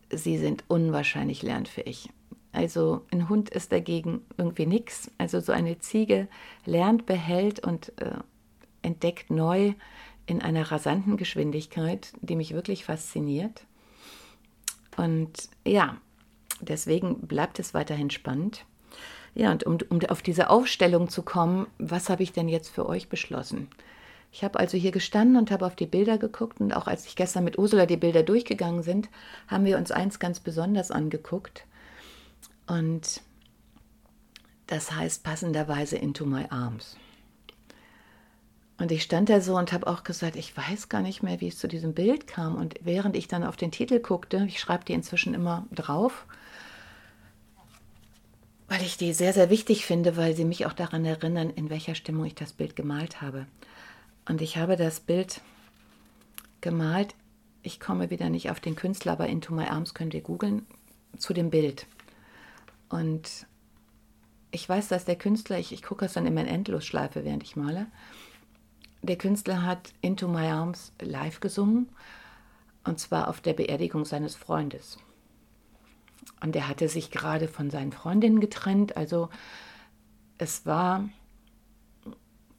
sie 0.09 0.37
sind 0.37 0.63
unwahrscheinlich 0.67 1.43
lernfähig. 1.43 2.09
Also 2.51 3.05
ein 3.11 3.27
Hund 3.29 3.49
ist 3.49 3.71
dagegen 3.71 4.21
irgendwie 4.37 4.65
nichts. 4.65 5.11
Also 5.17 5.39
so 5.39 5.51
eine 5.51 5.79
Ziege 5.79 6.27
lernt, 6.65 7.05
behält 7.05 7.59
und 7.59 7.91
äh, 8.01 8.17
entdeckt 8.81 9.29
neu 9.29 9.73
in 10.25 10.41
einer 10.41 10.71
rasanten 10.71 11.17
Geschwindigkeit, 11.17 12.13
die 12.21 12.35
mich 12.35 12.53
wirklich 12.53 12.85
fasziniert. 12.85 13.65
Und 14.97 15.49
ja, 15.65 15.97
deswegen 16.61 17.27
bleibt 17.27 17.59
es 17.59 17.73
weiterhin 17.73 18.09
spannend. 18.09 18.65
Ja, 19.35 19.51
und 19.51 19.65
um, 19.65 19.77
um 19.89 19.99
auf 20.05 20.21
diese 20.21 20.49
Aufstellung 20.49 21.09
zu 21.09 21.21
kommen, 21.21 21.67
was 21.77 22.09
habe 22.09 22.23
ich 22.23 22.31
denn 22.31 22.47
jetzt 22.47 22.69
für 22.69 22.87
euch 22.87 23.09
beschlossen? 23.09 23.67
Ich 24.31 24.43
habe 24.43 24.59
also 24.59 24.77
hier 24.77 24.91
gestanden 24.91 25.37
und 25.37 25.51
habe 25.51 25.65
auf 25.65 25.75
die 25.75 25.85
Bilder 25.85 26.17
geguckt 26.17 26.59
und 26.59 26.73
auch 26.73 26.87
als 26.87 27.05
ich 27.05 27.15
gestern 27.15 27.43
mit 27.43 27.57
Ursula 27.57 27.85
die 27.85 27.97
Bilder 27.97 28.23
durchgegangen 28.23 28.81
sind, 28.81 29.09
haben 29.47 29.65
wir 29.65 29.77
uns 29.77 29.91
eins 29.91 30.19
ganz 30.19 30.39
besonders 30.39 30.89
angeguckt. 30.89 31.65
Und 32.65 33.21
das 34.67 34.91
heißt 34.91 35.23
passenderweise 35.23 35.97
Into 35.97 36.25
My 36.25 36.45
Arms. 36.49 36.97
Und 38.77 38.91
ich 38.91 39.03
stand 39.03 39.29
da 39.29 39.39
so 39.39 39.55
und 39.55 39.71
habe 39.71 39.87
auch 39.87 40.03
gesagt, 40.03 40.35
ich 40.35 40.55
weiß 40.55 40.89
gar 40.89 41.01
nicht 41.01 41.23
mehr, 41.23 41.39
wie 41.39 41.47
es 41.47 41.57
zu 41.57 41.67
diesem 41.67 41.93
Bild 41.93 42.27
kam. 42.27 42.55
Und 42.55 42.75
während 42.81 43.15
ich 43.15 43.27
dann 43.27 43.43
auf 43.43 43.55
den 43.55 43.71
Titel 43.71 43.99
guckte, 43.99 44.45
ich 44.47 44.59
schreibe 44.59 44.83
die 44.83 44.93
inzwischen 44.93 45.33
immer 45.33 45.65
drauf, 45.71 46.25
weil 48.67 48.81
ich 48.81 48.97
die 48.97 49.13
sehr, 49.13 49.33
sehr 49.33 49.49
wichtig 49.49 49.85
finde, 49.85 50.17
weil 50.17 50.35
sie 50.35 50.45
mich 50.45 50.65
auch 50.65 50.73
daran 50.73 51.05
erinnern, 51.05 51.49
in 51.49 51.69
welcher 51.69 51.95
Stimmung 51.95 52.25
ich 52.25 52.35
das 52.35 52.53
Bild 52.53 52.75
gemalt 52.75 53.21
habe. 53.21 53.45
Und 54.27 54.41
ich 54.41 54.57
habe 54.57 54.75
das 54.75 54.99
Bild 54.99 55.41
gemalt, 56.61 57.13
ich 57.61 57.79
komme 57.79 58.09
wieder 58.09 58.29
nicht 58.29 58.49
auf 58.49 58.59
den 58.59 58.75
Künstler, 58.75 59.13
aber 59.13 59.27
Into 59.27 59.53
My 59.53 59.65
Arms 59.65 59.93
könnt 59.93 60.13
ihr 60.13 60.21
googeln, 60.21 60.65
zu 61.17 61.33
dem 61.33 61.49
Bild. 61.49 61.85
Und 62.89 63.47
ich 64.51 64.67
weiß, 64.67 64.87
dass 64.87 65.05
der 65.05 65.15
Künstler, 65.15 65.59
ich, 65.59 65.71
ich 65.71 65.83
gucke 65.83 66.05
es 66.05 66.13
dann 66.13 66.25
immer 66.25 66.41
in 66.41 66.47
Endlosschleife, 66.47 67.23
während 67.23 67.43
ich 67.43 67.55
male, 67.55 67.87
der 69.01 69.17
Künstler 69.17 69.63
hat 69.63 69.93
Into 70.01 70.27
My 70.27 70.47
Arms 70.47 70.91
live 70.99 71.39
gesungen 71.39 71.89
und 72.83 72.99
zwar 72.99 73.27
auf 73.27 73.41
der 73.41 73.53
Beerdigung 73.53 74.05
seines 74.05 74.35
Freundes. 74.35 74.97
Und 76.41 76.55
er 76.55 76.67
hatte 76.67 76.89
sich 76.89 77.11
gerade 77.11 77.47
von 77.47 77.69
seinen 77.69 77.91
Freundinnen 77.91 78.39
getrennt, 78.39 78.97
also 78.97 79.29
es 80.37 80.65
war 80.65 81.07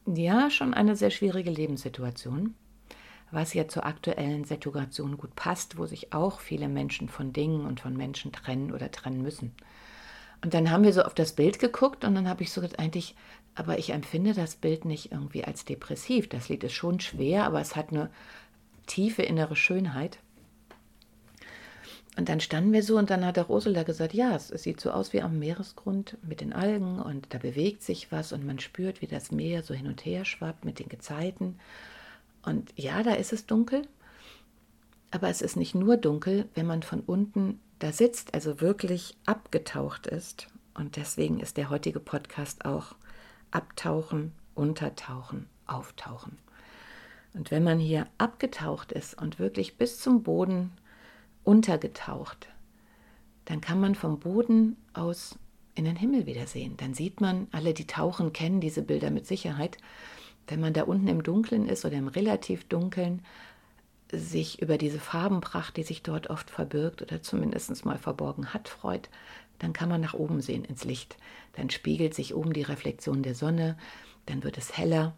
ja 0.05 0.49
schon 0.49 0.73
eine 0.73 0.95
sehr 0.95 1.11
schwierige 1.11 1.51
Lebenssituation, 1.51 2.55
was 3.31 3.53
ja 3.53 3.67
zur 3.67 3.85
aktuellen 3.85 4.45
Situation 4.45 5.17
gut 5.17 5.35
passt, 5.35 5.77
wo 5.77 5.85
sich 5.85 6.13
auch 6.13 6.39
viele 6.39 6.69
Menschen 6.69 7.07
von 7.09 7.33
Dingen 7.33 7.65
und 7.65 7.79
von 7.81 7.95
Menschen 7.95 8.31
trennen 8.31 8.71
oder 8.71 8.91
trennen 8.91 9.21
müssen. 9.21 9.53
Und 10.43 10.53
dann 10.53 10.71
haben 10.71 10.83
wir 10.83 10.93
so 10.93 11.01
auf 11.03 11.13
das 11.13 11.33
Bild 11.33 11.59
geguckt 11.59 12.03
und 12.05 12.15
dann 12.15 12.27
habe 12.27 12.43
ich 12.43 12.51
so 12.51 12.61
gedacht, 12.61 12.79
eigentlich 12.79 13.15
aber 13.57 13.79
ich 13.79 13.89
empfinde 13.89 14.35
das 14.35 14.55
Bild 14.55 14.85
nicht 14.85 15.11
irgendwie 15.11 15.43
als 15.43 15.65
depressiv. 15.65 16.29
Das 16.29 16.47
Lied 16.47 16.63
ist 16.63 16.73
schon 16.73 16.99
schwer, 16.99 17.45
aber 17.45 17.59
es 17.59 17.75
hat 17.75 17.89
eine 17.89 18.11
tiefe 18.85 19.23
innere 19.23 19.55
Schönheit. 19.55 20.19
Und 22.17 22.29
dann 22.29 22.39
standen 22.39 22.73
wir 22.73 22.81
so 22.81 22.97
und 22.97 23.11
dann 23.11 23.23
hat 23.23 23.37
der 23.37 23.47
Ursula 23.47 23.83
gesagt, 23.83 24.15
ja, 24.15 24.35
es, 24.35 24.49
es, 24.49 24.63
sieht 24.63 24.81
so 24.81 24.89
aus 24.89 25.13
wie 25.13 25.21
am 25.21 25.37
Meeresgrund 25.37 26.17
mit 26.23 26.41
den 26.41 26.51
Algen 26.51 26.99
und 26.99 27.31
da 27.31 27.37
bewegt 27.37 27.83
sich 27.83 28.11
was 28.11 28.33
und 28.33 28.43
man 28.43 28.57
spürt, 28.57 29.03
wie 29.03 29.07
das 29.07 29.31
Meer 29.31 29.61
so 29.61 29.75
hin 29.75 29.85
und 29.85 30.03
her 30.03 30.25
schwappt 30.25 30.65
mit 30.65 30.79
den 30.79 30.89
Gezeiten. 30.89 31.59
Und 32.43 32.73
ja, 32.75 33.03
da 33.03 33.13
ist 33.13 33.33
es 33.33 33.45
dunkel, 33.45 33.83
aber 35.11 35.29
es 35.29 35.43
ist 35.43 35.57
nicht 35.57 35.75
nur 35.75 35.95
dunkel, 35.95 36.49
wenn 36.55 36.65
man 36.65 36.81
von 36.81 37.01
unten 37.01 37.59
da 37.77 37.91
sitzt, 37.91 38.33
also 38.33 38.61
wirklich 38.61 39.15
abgetaucht 39.27 40.07
ist. 40.07 40.47
Und 40.73 40.95
deswegen 40.95 41.39
ist 41.39 41.55
der 41.55 41.69
heutige 41.69 41.99
Podcast 41.99 42.65
auch 42.65 42.95
abtauchen, 43.51 44.31
untertauchen, 44.55 45.47
auftauchen. 45.67 46.39
Und 47.35 47.51
wenn 47.51 47.63
man 47.63 47.77
hier 47.77 48.07
abgetaucht 48.17 48.91
ist 48.91 49.21
und 49.21 49.37
wirklich 49.37 49.77
bis 49.77 49.99
zum 49.99 50.23
Boden 50.23 50.71
untergetaucht, 51.47 52.49
dann 53.45 53.61
kann 53.61 53.79
man 53.79 53.95
vom 53.95 54.19
Boden 54.19 54.75
aus 54.93 55.39
in 55.75 55.85
den 55.85 55.95
Himmel 55.95 56.25
wieder 56.25 56.47
sehen. 56.47 56.75
Dann 56.77 56.93
sieht 56.93 57.21
man, 57.21 57.47
alle, 57.51 57.73
die 57.73 57.87
tauchen, 57.87 58.33
kennen 58.33 58.59
diese 58.59 58.81
Bilder 58.81 59.11
mit 59.11 59.25
Sicherheit. 59.25 59.77
Wenn 60.47 60.59
man 60.59 60.73
da 60.73 60.83
unten 60.83 61.07
im 61.07 61.23
Dunkeln 61.23 61.67
ist 61.69 61.85
oder 61.85 61.95
im 61.95 62.09
relativ 62.09 62.65
Dunkeln, 62.65 63.21
sich 64.11 64.61
über 64.61 64.77
diese 64.77 64.99
Farbenpracht, 64.99 65.77
die 65.77 65.83
sich 65.83 66.03
dort 66.03 66.29
oft 66.29 66.49
verbirgt 66.49 67.01
oder 67.01 67.21
zumindest 67.21 67.85
mal 67.85 67.97
verborgen 67.97 68.53
hat, 68.53 68.67
freut, 68.67 69.09
dann 69.59 69.73
kann 69.73 69.89
man 69.89 70.01
nach 70.01 70.13
oben 70.13 70.41
sehen 70.41 70.65
ins 70.65 70.83
Licht. 70.83 71.17
Dann 71.53 71.69
spiegelt 71.69 72.13
sich 72.13 72.35
oben 72.35 72.53
die 72.53 72.61
Reflexion 72.61 73.23
der 73.23 73.35
Sonne, 73.35 73.77
dann 74.25 74.43
wird 74.43 74.57
es 74.57 74.77
heller 74.77 75.13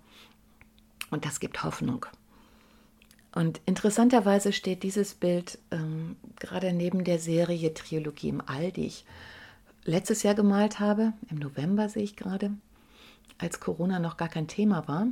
und 1.09 1.25
das 1.25 1.39
gibt 1.39 1.63
Hoffnung. 1.63 2.05
Und 3.33 3.61
interessanterweise 3.65 4.53
steht 4.53 4.83
dieses 4.83 5.13
Bild 5.13 5.59
ähm, 5.71 6.15
gerade 6.39 6.73
neben 6.73 7.03
der 7.03 7.19
Serie 7.19 7.73
Trilogie 7.73 8.29
im 8.29 8.41
All, 8.45 8.71
die 8.71 8.87
ich 8.87 9.05
letztes 9.85 10.23
Jahr 10.23 10.35
gemalt 10.35 10.79
habe. 10.79 11.13
Im 11.29 11.37
November 11.37 11.89
sehe 11.89 12.03
ich 12.03 12.15
gerade, 12.15 12.51
als 13.37 13.59
Corona 13.59 13.99
noch 13.99 14.17
gar 14.17 14.29
kein 14.29 14.47
Thema 14.47 14.87
war. 14.87 15.07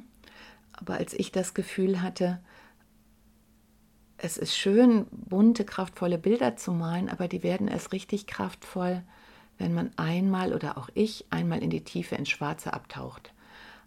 Aber 0.73 0.95
als 0.95 1.13
ich 1.13 1.32
das 1.32 1.53
Gefühl 1.53 2.01
hatte, 2.01 2.39
es 4.17 4.38
ist 4.38 4.56
schön, 4.56 5.06
bunte, 5.12 5.63
kraftvolle 5.63 6.17
Bilder 6.17 6.56
zu 6.56 6.71
malen, 6.71 7.10
aber 7.10 7.27
die 7.27 7.43
werden 7.43 7.67
erst 7.67 7.91
richtig 7.93 8.25
kraftvoll, 8.25 9.03
wenn 9.60 9.73
man 9.73 9.91
einmal 9.95 10.53
oder 10.53 10.77
auch 10.77 10.89
ich 10.95 11.25
einmal 11.30 11.62
in 11.62 11.69
die 11.69 11.84
Tiefe 11.84 12.15
ins 12.15 12.30
Schwarze 12.30 12.73
abtaucht. 12.73 13.32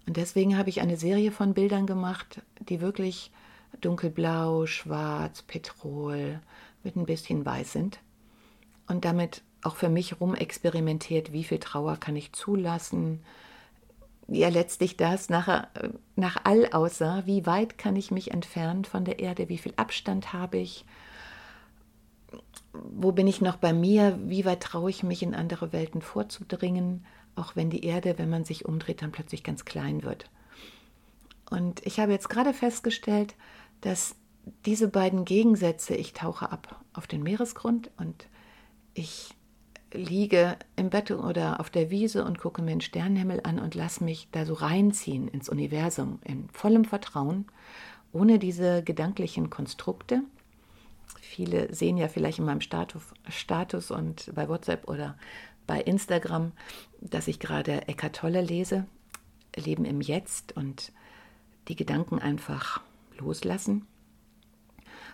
Und 0.06 0.16
deswegen 0.16 0.56
habe 0.56 0.70
ich 0.70 0.80
eine 0.80 0.96
Serie 0.96 1.32
von 1.32 1.54
Bildern 1.54 1.86
gemacht, 1.86 2.42
die 2.60 2.80
wirklich 2.80 3.32
dunkelblau, 3.80 4.66
schwarz, 4.66 5.42
Petrol, 5.42 6.40
mit 6.82 6.96
ein 6.96 7.06
bisschen 7.06 7.44
weiß 7.44 7.72
sind 7.72 8.00
und 8.88 9.04
damit 9.04 9.42
auch 9.62 9.76
für 9.76 9.88
mich 9.88 10.20
rumexperimentiert, 10.20 11.32
wie 11.32 11.44
viel 11.44 11.58
Trauer 11.58 11.96
kann 11.96 12.16
ich 12.16 12.32
zulassen. 12.32 13.20
Ja, 14.26 14.48
letztlich 14.48 14.96
das 14.96 15.28
nachher 15.28 15.68
nach 16.16 16.38
all 16.44 16.72
aussah, 16.72 17.24
wie 17.26 17.46
weit 17.46 17.78
kann 17.78 17.96
ich 17.96 18.10
mich 18.10 18.30
entfernen 18.30 18.84
von 18.84 19.04
der 19.04 19.18
Erde, 19.18 19.48
wie 19.48 19.58
viel 19.58 19.74
Abstand 19.76 20.32
habe 20.32 20.58
ich, 20.58 20.84
wo 22.72 23.12
bin 23.12 23.26
ich 23.26 23.40
noch 23.40 23.56
bei 23.56 23.72
mir, 23.72 24.18
wie 24.24 24.44
weit 24.44 24.62
traue 24.62 24.90
ich 24.90 25.02
mich 25.02 25.22
in 25.22 25.34
andere 25.34 25.72
Welten 25.72 26.00
vorzudringen, 26.00 27.04
auch 27.34 27.56
wenn 27.56 27.70
die 27.70 27.84
Erde, 27.84 28.18
wenn 28.18 28.30
man 28.30 28.44
sich 28.44 28.64
umdreht, 28.64 29.02
dann 29.02 29.12
plötzlich 29.12 29.42
ganz 29.42 29.64
klein 29.64 30.02
wird. 30.04 30.30
Und 31.50 31.84
ich 31.84 31.98
habe 31.98 32.12
jetzt 32.12 32.28
gerade 32.28 32.54
festgestellt, 32.54 33.34
dass 33.80 34.16
diese 34.66 34.88
beiden 34.88 35.24
Gegensätze, 35.24 35.94
ich 35.94 36.12
tauche 36.12 36.50
ab 36.50 36.82
auf 36.92 37.06
den 37.06 37.22
Meeresgrund 37.22 37.90
und 37.96 38.26
ich 38.94 39.34
liege 39.92 40.56
im 40.76 40.90
Bett 40.90 41.10
oder 41.10 41.60
auf 41.60 41.70
der 41.70 41.90
Wiese 41.90 42.24
und 42.24 42.38
gucke 42.38 42.62
mir 42.62 42.70
den 42.70 42.80
Sternenhimmel 42.80 43.40
an 43.42 43.58
und 43.58 43.74
lasse 43.74 44.04
mich 44.04 44.28
da 44.32 44.46
so 44.46 44.54
reinziehen 44.54 45.28
ins 45.28 45.48
Universum 45.48 46.20
in 46.24 46.48
vollem 46.50 46.84
Vertrauen, 46.84 47.46
ohne 48.12 48.38
diese 48.38 48.82
gedanklichen 48.82 49.50
Konstrukte. 49.50 50.22
Viele 51.20 51.74
sehen 51.74 51.96
ja 51.96 52.08
vielleicht 52.08 52.38
in 52.38 52.44
meinem 52.44 52.60
Status, 52.60 53.02
Status 53.28 53.90
und 53.90 54.32
bei 54.34 54.48
WhatsApp 54.48 54.88
oder 54.88 55.16
bei 55.66 55.80
Instagram, 55.80 56.52
dass 57.00 57.28
ich 57.28 57.38
gerade 57.38 57.88
Eckart 57.88 58.16
Tolle 58.16 58.40
lese, 58.40 58.86
Leben 59.56 59.84
im 59.84 60.00
Jetzt 60.00 60.56
und 60.56 60.92
die 61.68 61.76
Gedanken 61.76 62.18
einfach 62.18 62.80
loslassen. 63.20 63.86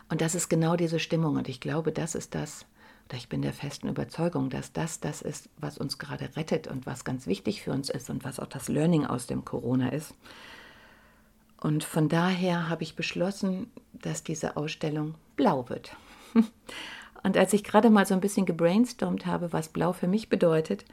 Und 0.08 0.20
das 0.20 0.34
ist 0.34 0.48
genau 0.48 0.76
diese 0.76 0.98
Stimmung. 0.98 1.36
Und 1.36 1.48
ich 1.48 1.60
glaube, 1.60 1.92
das 1.92 2.14
ist 2.14 2.34
das, 2.34 2.64
oder 3.08 3.18
ich 3.18 3.28
bin 3.28 3.42
der 3.42 3.52
festen 3.52 3.88
Überzeugung, 3.88 4.50
dass 4.50 4.72
das 4.72 5.00
das 5.00 5.22
ist, 5.22 5.48
was 5.58 5.78
uns 5.78 5.98
gerade 5.98 6.36
rettet 6.36 6.66
und 6.66 6.86
was 6.86 7.04
ganz 7.04 7.26
wichtig 7.26 7.62
für 7.62 7.72
uns 7.72 7.90
ist 7.90 8.10
und 8.10 8.24
was 8.24 8.40
auch 8.40 8.46
das 8.46 8.68
Learning 8.68 9.04
aus 9.04 9.26
dem 9.26 9.44
Corona 9.44 9.90
ist. 9.90 10.14
Und 11.60 11.84
von 11.84 12.08
daher 12.08 12.68
habe 12.68 12.82
ich 12.82 12.96
beschlossen, 12.96 13.70
dass 13.92 14.22
diese 14.22 14.56
Ausstellung 14.56 15.14
blau 15.36 15.68
wird. 15.68 15.96
Und 17.22 17.36
als 17.36 17.52
ich 17.54 17.64
gerade 17.64 17.90
mal 17.90 18.06
so 18.06 18.14
ein 18.14 18.20
bisschen 18.20 18.46
gebrainstormt 18.46 19.26
habe, 19.26 19.52
was 19.52 19.70
blau 19.70 19.92
für 19.92 20.06
mich 20.06 20.28
bedeutet, 20.28 20.84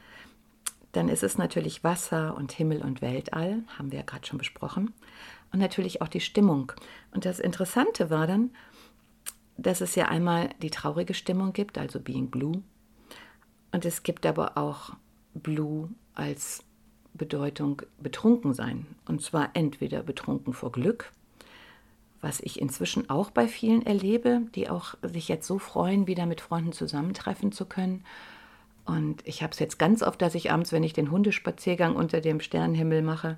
dann 0.91 1.09
ist 1.09 1.21
es 1.21 1.37
natürlich 1.37 1.83
Wasser 1.83 2.35
und 2.35 2.51
Himmel 2.51 2.81
und 2.81 3.03
Weltall, 3.03 3.61
haben 3.77 3.91
wir 3.91 3.99
ja 3.99 4.05
gerade 4.05 4.25
schon 4.25 4.39
besprochen 4.39 4.93
und 5.53 5.59
natürlich 5.59 6.01
auch 6.01 6.09
die 6.09 6.19
Stimmung. 6.19 6.73
Und 7.11 7.25
das 7.25 7.39
Interessante 7.39 8.09
war 8.09 8.27
dann, 8.27 8.51
dass 9.55 9.81
es 9.81 9.95
ja 9.95 10.07
einmal 10.09 10.49
die 10.61 10.71
traurige 10.71 11.13
Stimmung 11.13 11.53
gibt, 11.53 11.77
also 11.77 11.99
Being 11.99 12.29
Blue, 12.29 12.63
und 13.73 13.85
es 13.85 14.03
gibt 14.03 14.25
aber 14.25 14.57
auch 14.57 14.91
Blue 15.33 15.89
als 16.13 16.63
Bedeutung 17.15 17.81
betrunken 17.99 18.53
sein. 18.53 18.85
Und 19.07 19.21
zwar 19.21 19.49
entweder 19.55 20.03
betrunken 20.03 20.53
vor 20.53 20.71
Glück, 20.71 21.11
was 22.21 22.39
ich 22.39 22.61
inzwischen 22.61 23.09
auch 23.09 23.31
bei 23.31 23.47
vielen 23.47 23.83
erlebe, 23.83 24.43
die 24.53 24.69
auch 24.69 24.93
sich 25.01 25.27
jetzt 25.27 25.47
so 25.47 25.57
freuen, 25.57 26.07
wieder 26.07 26.27
mit 26.27 26.39
Freunden 26.39 26.71
zusammentreffen 26.71 27.51
zu 27.51 27.65
können. 27.65 28.05
Und 28.85 29.25
ich 29.25 29.41
habe 29.41 29.53
es 29.53 29.59
jetzt 29.59 29.79
ganz 29.79 30.03
oft, 30.03 30.21
dass 30.21 30.35
ich 30.35 30.51
abends, 30.51 30.71
wenn 30.71 30.83
ich 30.83 30.93
den 30.93 31.09
Hundespaziergang 31.09 31.95
unter 31.95 32.21
dem 32.21 32.41
Sternenhimmel 32.41 33.01
mache, 33.01 33.37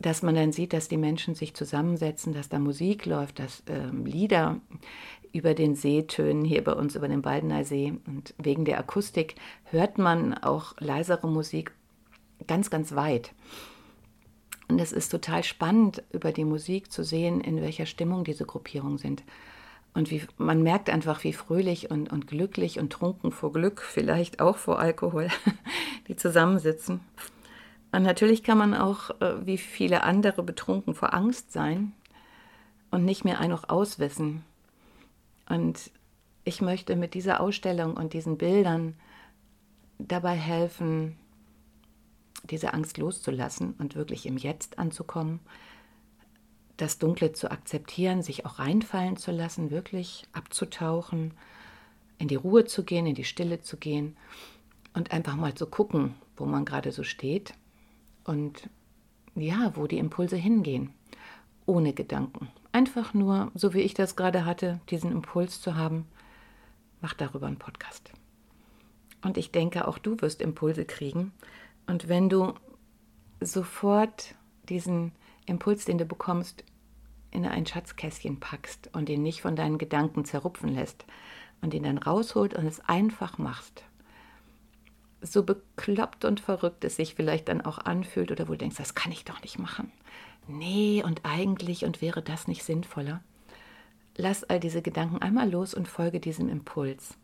dass 0.00 0.22
man 0.22 0.34
dann 0.34 0.52
sieht, 0.52 0.72
dass 0.72 0.88
die 0.88 0.96
Menschen 0.96 1.34
sich 1.34 1.54
zusammensetzen, 1.54 2.32
dass 2.32 2.48
da 2.48 2.58
Musik 2.58 3.06
läuft, 3.06 3.38
dass 3.38 3.62
ähm, 3.68 4.06
Lieder 4.06 4.60
über 5.32 5.54
den 5.54 5.74
See 5.74 6.02
tönen, 6.02 6.44
hier 6.44 6.62
bei 6.64 6.72
uns 6.72 6.94
über 6.94 7.08
den 7.08 7.22
Baldener 7.22 7.64
See. 7.64 7.94
Und 8.06 8.34
wegen 8.38 8.64
der 8.64 8.78
Akustik 8.78 9.34
hört 9.64 9.98
man 9.98 10.34
auch 10.34 10.74
leisere 10.78 11.28
Musik 11.28 11.72
ganz, 12.46 12.70
ganz 12.70 12.94
weit. 12.94 13.32
Und 14.68 14.78
es 14.78 14.92
ist 14.92 15.08
total 15.08 15.42
spannend, 15.44 16.02
über 16.12 16.32
die 16.32 16.44
Musik 16.44 16.92
zu 16.92 17.02
sehen, 17.02 17.40
in 17.40 17.60
welcher 17.60 17.86
Stimmung 17.86 18.24
diese 18.24 18.44
Gruppierungen 18.44 18.98
sind. 18.98 19.22
Und 19.94 20.10
wie, 20.10 20.22
man 20.36 20.62
merkt 20.62 20.90
einfach, 20.90 21.24
wie 21.24 21.32
fröhlich 21.32 21.90
und, 21.90 22.12
und 22.12 22.26
glücklich 22.26 22.78
und 22.78 22.92
trunken 22.92 23.32
vor 23.32 23.52
Glück, 23.52 23.82
vielleicht 23.82 24.40
auch 24.40 24.58
vor 24.58 24.78
Alkohol, 24.78 25.28
die 26.08 26.16
zusammensitzen. 26.16 27.00
Und 27.90 28.02
natürlich 28.02 28.42
kann 28.42 28.58
man 28.58 28.74
auch, 28.74 29.10
äh, 29.20 29.46
wie 29.46 29.58
viele 29.58 30.02
andere, 30.02 30.42
betrunken 30.42 30.94
vor 30.94 31.14
Angst 31.14 31.52
sein 31.52 31.92
und 32.90 33.04
nicht 33.04 33.24
mehr 33.24 33.40
ein 33.40 33.50
noch 33.50 33.68
auswissen. 33.68 34.44
Und 35.48 35.90
ich 36.44 36.60
möchte 36.60 36.96
mit 36.96 37.14
dieser 37.14 37.40
Ausstellung 37.40 37.94
und 37.96 38.12
diesen 38.12 38.36
Bildern 38.38 38.94
dabei 39.98 40.34
helfen, 40.34 41.16
diese 42.44 42.74
Angst 42.74 42.98
loszulassen 42.98 43.74
und 43.78 43.96
wirklich 43.96 44.26
im 44.26 44.36
Jetzt 44.36 44.78
anzukommen, 44.78 45.40
das 46.76 46.98
Dunkle 46.98 47.32
zu 47.32 47.50
akzeptieren, 47.50 48.22
sich 48.22 48.46
auch 48.46 48.58
reinfallen 48.58 49.16
zu 49.16 49.32
lassen, 49.32 49.70
wirklich 49.70 50.28
abzutauchen, 50.32 51.32
in 52.18 52.28
die 52.28 52.36
Ruhe 52.36 52.64
zu 52.64 52.84
gehen, 52.84 53.06
in 53.06 53.14
die 53.14 53.24
Stille 53.24 53.60
zu 53.60 53.76
gehen 53.76 54.16
und 54.94 55.10
einfach 55.10 55.36
mal 55.36 55.54
zu 55.54 55.66
gucken, 55.66 56.14
wo 56.36 56.44
man 56.44 56.64
gerade 56.64 56.92
so 56.92 57.02
steht 57.02 57.54
und 58.28 58.68
ja, 59.34 59.72
wo 59.74 59.86
die 59.86 59.98
Impulse 59.98 60.36
hingehen, 60.36 60.92
ohne 61.66 61.92
Gedanken. 61.92 62.48
Einfach 62.72 63.14
nur, 63.14 63.50
so 63.54 63.74
wie 63.74 63.80
ich 63.80 63.94
das 63.94 64.16
gerade 64.16 64.44
hatte, 64.44 64.80
diesen 64.90 65.10
Impuls 65.10 65.60
zu 65.60 65.76
haben, 65.76 66.06
mach 67.00 67.14
darüber 67.14 67.46
einen 67.46 67.58
Podcast. 67.58 68.12
Und 69.22 69.36
ich 69.36 69.50
denke, 69.50 69.88
auch 69.88 69.98
du 69.98 70.20
wirst 70.20 70.42
Impulse 70.42 70.84
kriegen. 70.84 71.32
Und 71.86 72.08
wenn 72.08 72.28
du 72.28 72.54
sofort 73.40 74.34
diesen 74.68 75.12
Impuls, 75.46 75.84
den 75.84 75.98
du 75.98 76.04
bekommst, 76.04 76.64
in 77.30 77.46
ein 77.46 77.66
Schatzkästchen 77.66 78.40
packst 78.40 78.90
und 78.94 79.08
ihn 79.08 79.22
nicht 79.22 79.42
von 79.42 79.56
deinen 79.56 79.78
Gedanken 79.78 80.24
zerrupfen 80.24 80.68
lässt 80.68 81.04
und 81.60 81.74
ihn 81.74 81.82
dann 81.82 81.98
rausholt 81.98 82.54
und 82.54 82.66
es 82.66 82.80
einfach 82.80 83.38
machst, 83.38 83.84
so 85.20 85.42
bekloppt 85.42 86.24
und 86.24 86.40
verrückt 86.40 86.84
es 86.84 86.96
sich 86.96 87.14
vielleicht 87.14 87.48
dann 87.48 87.60
auch 87.60 87.78
anfühlt 87.78 88.30
oder 88.30 88.48
wo 88.48 88.52
du 88.52 88.58
denkst, 88.58 88.76
das 88.76 88.94
kann 88.94 89.12
ich 89.12 89.24
doch 89.24 89.42
nicht 89.42 89.58
machen. 89.58 89.92
Nee, 90.46 91.02
und 91.04 91.20
eigentlich 91.24 91.84
und 91.84 92.00
wäre 92.00 92.22
das 92.22 92.48
nicht 92.48 92.64
sinnvoller? 92.64 93.22
Lass 94.16 94.44
all 94.44 94.60
diese 94.60 94.82
Gedanken 94.82 95.18
einmal 95.18 95.50
los 95.50 95.74
und 95.74 95.88
folge 95.88 96.20
diesem 96.20 96.48
Impuls. 96.48 97.16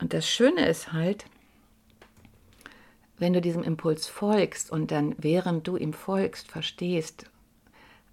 Und 0.00 0.12
das 0.12 0.28
Schöne 0.28 0.66
ist 0.66 0.92
halt, 0.92 1.26
wenn 3.18 3.32
du 3.32 3.40
diesem 3.40 3.62
Impuls 3.62 4.08
folgst 4.08 4.70
und 4.70 4.90
dann, 4.90 5.14
während 5.18 5.66
du 5.68 5.76
ihm 5.76 5.92
folgst, 5.92 6.50
verstehst, 6.50 7.30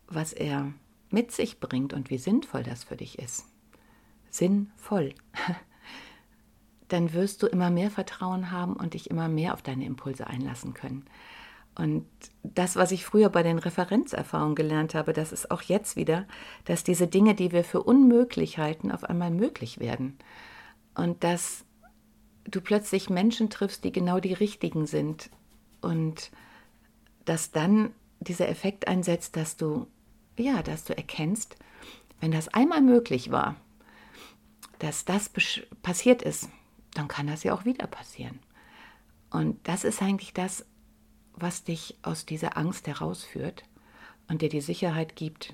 was 0.07 0.31
er 0.33 0.73
mit 1.09 1.31
sich 1.31 1.59
bringt 1.59 1.93
und 1.93 2.09
wie 2.09 2.17
sinnvoll 2.17 2.63
das 2.63 2.83
für 2.83 2.97
dich 2.97 3.19
ist. 3.19 3.45
Sinnvoll. 4.29 5.13
dann 6.91 7.13
wirst 7.13 7.41
du 7.41 7.47
immer 7.47 7.69
mehr 7.69 7.89
Vertrauen 7.89 8.51
haben 8.51 8.73
und 8.73 8.93
dich 8.93 9.09
immer 9.09 9.27
mehr 9.27 9.53
auf 9.53 9.61
deine 9.61 9.85
Impulse 9.85 10.27
einlassen 10.27 10.73
können. 10.73 11.05
Und 11.75 12.05
das, 12.43 12.75
was 12.75 12.91
ich 12.91 13.05
früher 13.05 13.29
bei 13.29 13.43
den 13.43 13.57
Referenzerfahrungen 13.57 14.55
gelernt 14.55 14.93
habe, 14.93 15.13
das 15.13 15.31
ist 15.31 15.51
auch 15.51 15.61
jetzt 15.61 15.95
wieder, 15.95 16.27
dass 16.65 16.83
diese 16.83 17.07
Dinge, 17.07 17.33
die 17.33 17.53
wir 17.53 17.63
für 17.63 17.81
unmöglich 17.81 18.57
halten, 18.57 18.91
auf 18.91 19.05
einmal 19.05 19.31
möglich 19.31 19.79
werden. 19.79 20.17
Und 20.93 21.23
dass 21.23 21.63
du 22.43 22.59
plötzlich 22.59 23.09
Menschen 23.09 23.49
triffst, 23.49 23.85
die 23.85 23.93
genau 23.93 24.19
die 24.19 24.33
richtigen 24.33 24.85
sind. 24.85 25.29
Und 25.79 26.31
dass 27.23 27.51
dann 27.51 27.91
dieser 28.19 28.49
Effekt 28.49 28.89
einsetzt, 28.89 29.37
dass 29.37 29.55
du, 29.55 29.87
ja, 30.37 30.61
dass 30.61 30.83
du 30.83 30.95
erkennst, 30.95 31.55
wenn 32.19 32.31
das 32.31 32.49
einmal 32.49 32.81
möglich 32.81 33.31
war, 33.31 33.55
dass 34.79 35.05
das 35.05 35.31
passiert 35.81 36.21
ist, 36.21 36.49
dann 36.93 37.07
kann 37.07 37.27
das 37.27 37.43
ja 37.43 37.53
auch 37.53 37.65
wieder 37.65 37.87
passieren. 37.87 38.39
Und 39.29 39.57
das 39.67 39.83
ist 39.83 40.01
eigentlich 40.01 40.33
das, 40.33 40.65
was 41.33 41.63
dich 41.63 41.97
aus 42.01 42.25
dieser 42.25 42.57
Angst 42.57 42.87
herausführt 42.87 43.63
und 44.27 44.41
dir 44.41 44.49
die 44.49 44.61
Sicherheit 44.61 45.15
gibt, 45.15 45.53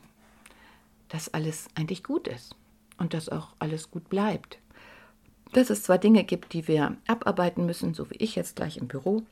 dass 1.09 1.33
alles 1.33 1.67
eigentlich 1.75 2.03
gut 2.03 2.27
ist 2.27 2.55
und 2.97 3.13
dass 3.13 3.29
auch 3.29 3.49
alles 3.59 3.91
gut 3.91 4.09
bleibt. 4.09 4.59
Dass 5.53 5.69
es 5.69 5.83
zwar 5.83 5.97
Dinge 5.97 6.23
gibt, 6.23 6.53
die 6.53 6.67
wir 6.67 6.97
abarbeiten 7.07 7.65
müssen, 7.65 7.93
so 7.93 8.09
wie 8.09 8.17
ich 8.17 8.35
jetzt 8.35 8.57
gleich 8.57 8.77
im 8.77 8.87
Büro, 8.87 9.23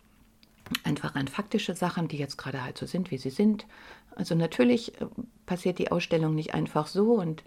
einfach 0.83 1.15
an 1.15 1.27
faktische 1.27 1.75
Sachen, 1.75 2.07
die 2.07 2.17
jetzt 2.17 2.37
gerade 2.37 2.63
halt 2.63 2.77
so 2.77 2.85
sind, 2.85 3.11
wie 3.11 3.17
sie 3.17 3.29
sind. 3.29 3.65
Also 4.15 4.35
natürlich 4.35 4.99
äh, 5.01 5.05
passiert 5.45 5.77
die 5.79 5.91
Ausstellung 5.91 6.35
nicht 6.35 6.53
einfach 6.53 6.87
so 6.87 7.13
und 7.13 7.43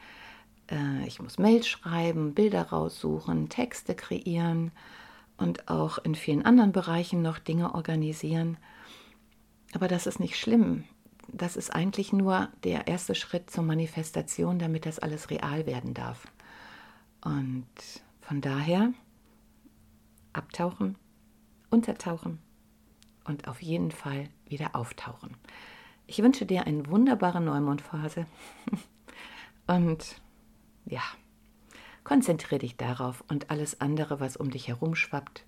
ich 1.06 1.20
muss 1.20 1.38
Mails 1.38 1.66
schreiben, 1.66 2.34
Bilder 2.34 2.62
raussuchen, 2.68 3.48
Texte 3.48 3.94
kreieren 3.94 4.70
und 5.36 5.68
auch 5.68 5.98
in 5.98 6.14
vielen 6.14 6.44
anderen 6.44 6.72
Bereichen 6.72 7.22
noch 7.22 7.38
Dinge 7.38 7.74
organisieren. 7.74 8.58
Aber 9.74 9.88
das 9.88 10.06
ist 10.06 10.20
nicht 10.20 10.36
schlimm. 10.36 10.84
Das 11.32 11.56
ist 11.56 11.74
eigentlich 11.74 12.12
nur 12.12 12.48
der 12.64 12.86
erste 12.86 13.14
Schritt 13.14 13.50
zur 13.50 13.64
Manifestation, 13.64 14.58
damit 14.58 14.86
das 14.86 14.98
alles 14.98 15.30
real 15.30 15.66
werden 15.66 15.94
darf. 15.94 16.26
Und 17.22 17.66
von 18.20 18.40
daher 18.40 18.92
abtauchen, 20.32 20.96
untertauchen 21.70 22.38
und 23.24 23.48
auf 23.48 23.62
jeden 23.62 23.90
Fall 23.90 24.28
wieder 24.46 24.74
auftauchen. 24.74 25.36
Ich 26.06 26.22
wünsche 26.22 26.46
dir 26.46 26.66
eine 26.66 26.86
wunderbare 26.86 27.40
Neumondphase 27.40 28.26
und 29.66 30.20
ja, 30.88 31.02
konzentriere 32.04 32.60
dich 32.60 32.76
darauf 32.76 33.22
und 33.28 33.50
alles 33.50 33.80
andere, 33.80 34.20
was 34.20 34.36
um 34.36 34.50
dich 34.50 34.68
herum 34.68 34.94
schwappt, 34.94 35.44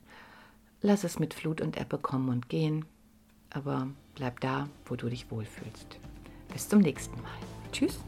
lass 0.82 1.04
es 1.04 1.18
mit 1.18 1.34
Flut 1.34 1.60
und 1.60 1.80
Ebbe 1.80 1.98
kommen 1.98 2.28
und 2.28 2.48
gehen, 2.48 2.84
aber 3.50 3.88
bleib 4.14 4.40
da, 4.40 4.68
wo 4.84 4.96
du 4.96 5.08
dich 5.08 5.30
wohlfühlst. 5.30 5.98
Bis 6.52 6.68
zum 6.68 6.80
nächsten 6.80 7.20
Mal. 7.22 7.30
Tschüss. 7.72 8.00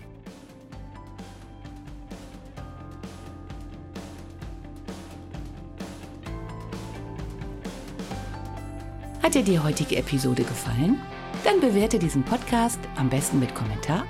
Hat 9.23 9.35
dir 9.35 9.45
die 9.45 9.59
heutige 9.59 9.97
Episode 9.97 10.43
gefallen? 10.43 11.01
Dann 11.45 11.61
bewerte 11.61 11.99
diesen 11.99 12.23
Podcast 12.25 12.79
am 12.97 13.09
besten 13.09 13.39
mit 13.39 13.55
Kommentar 13.55 14.05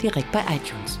direkt 0.00 0.30
bei 0.32 0.42
iTunes. 0.42 1.00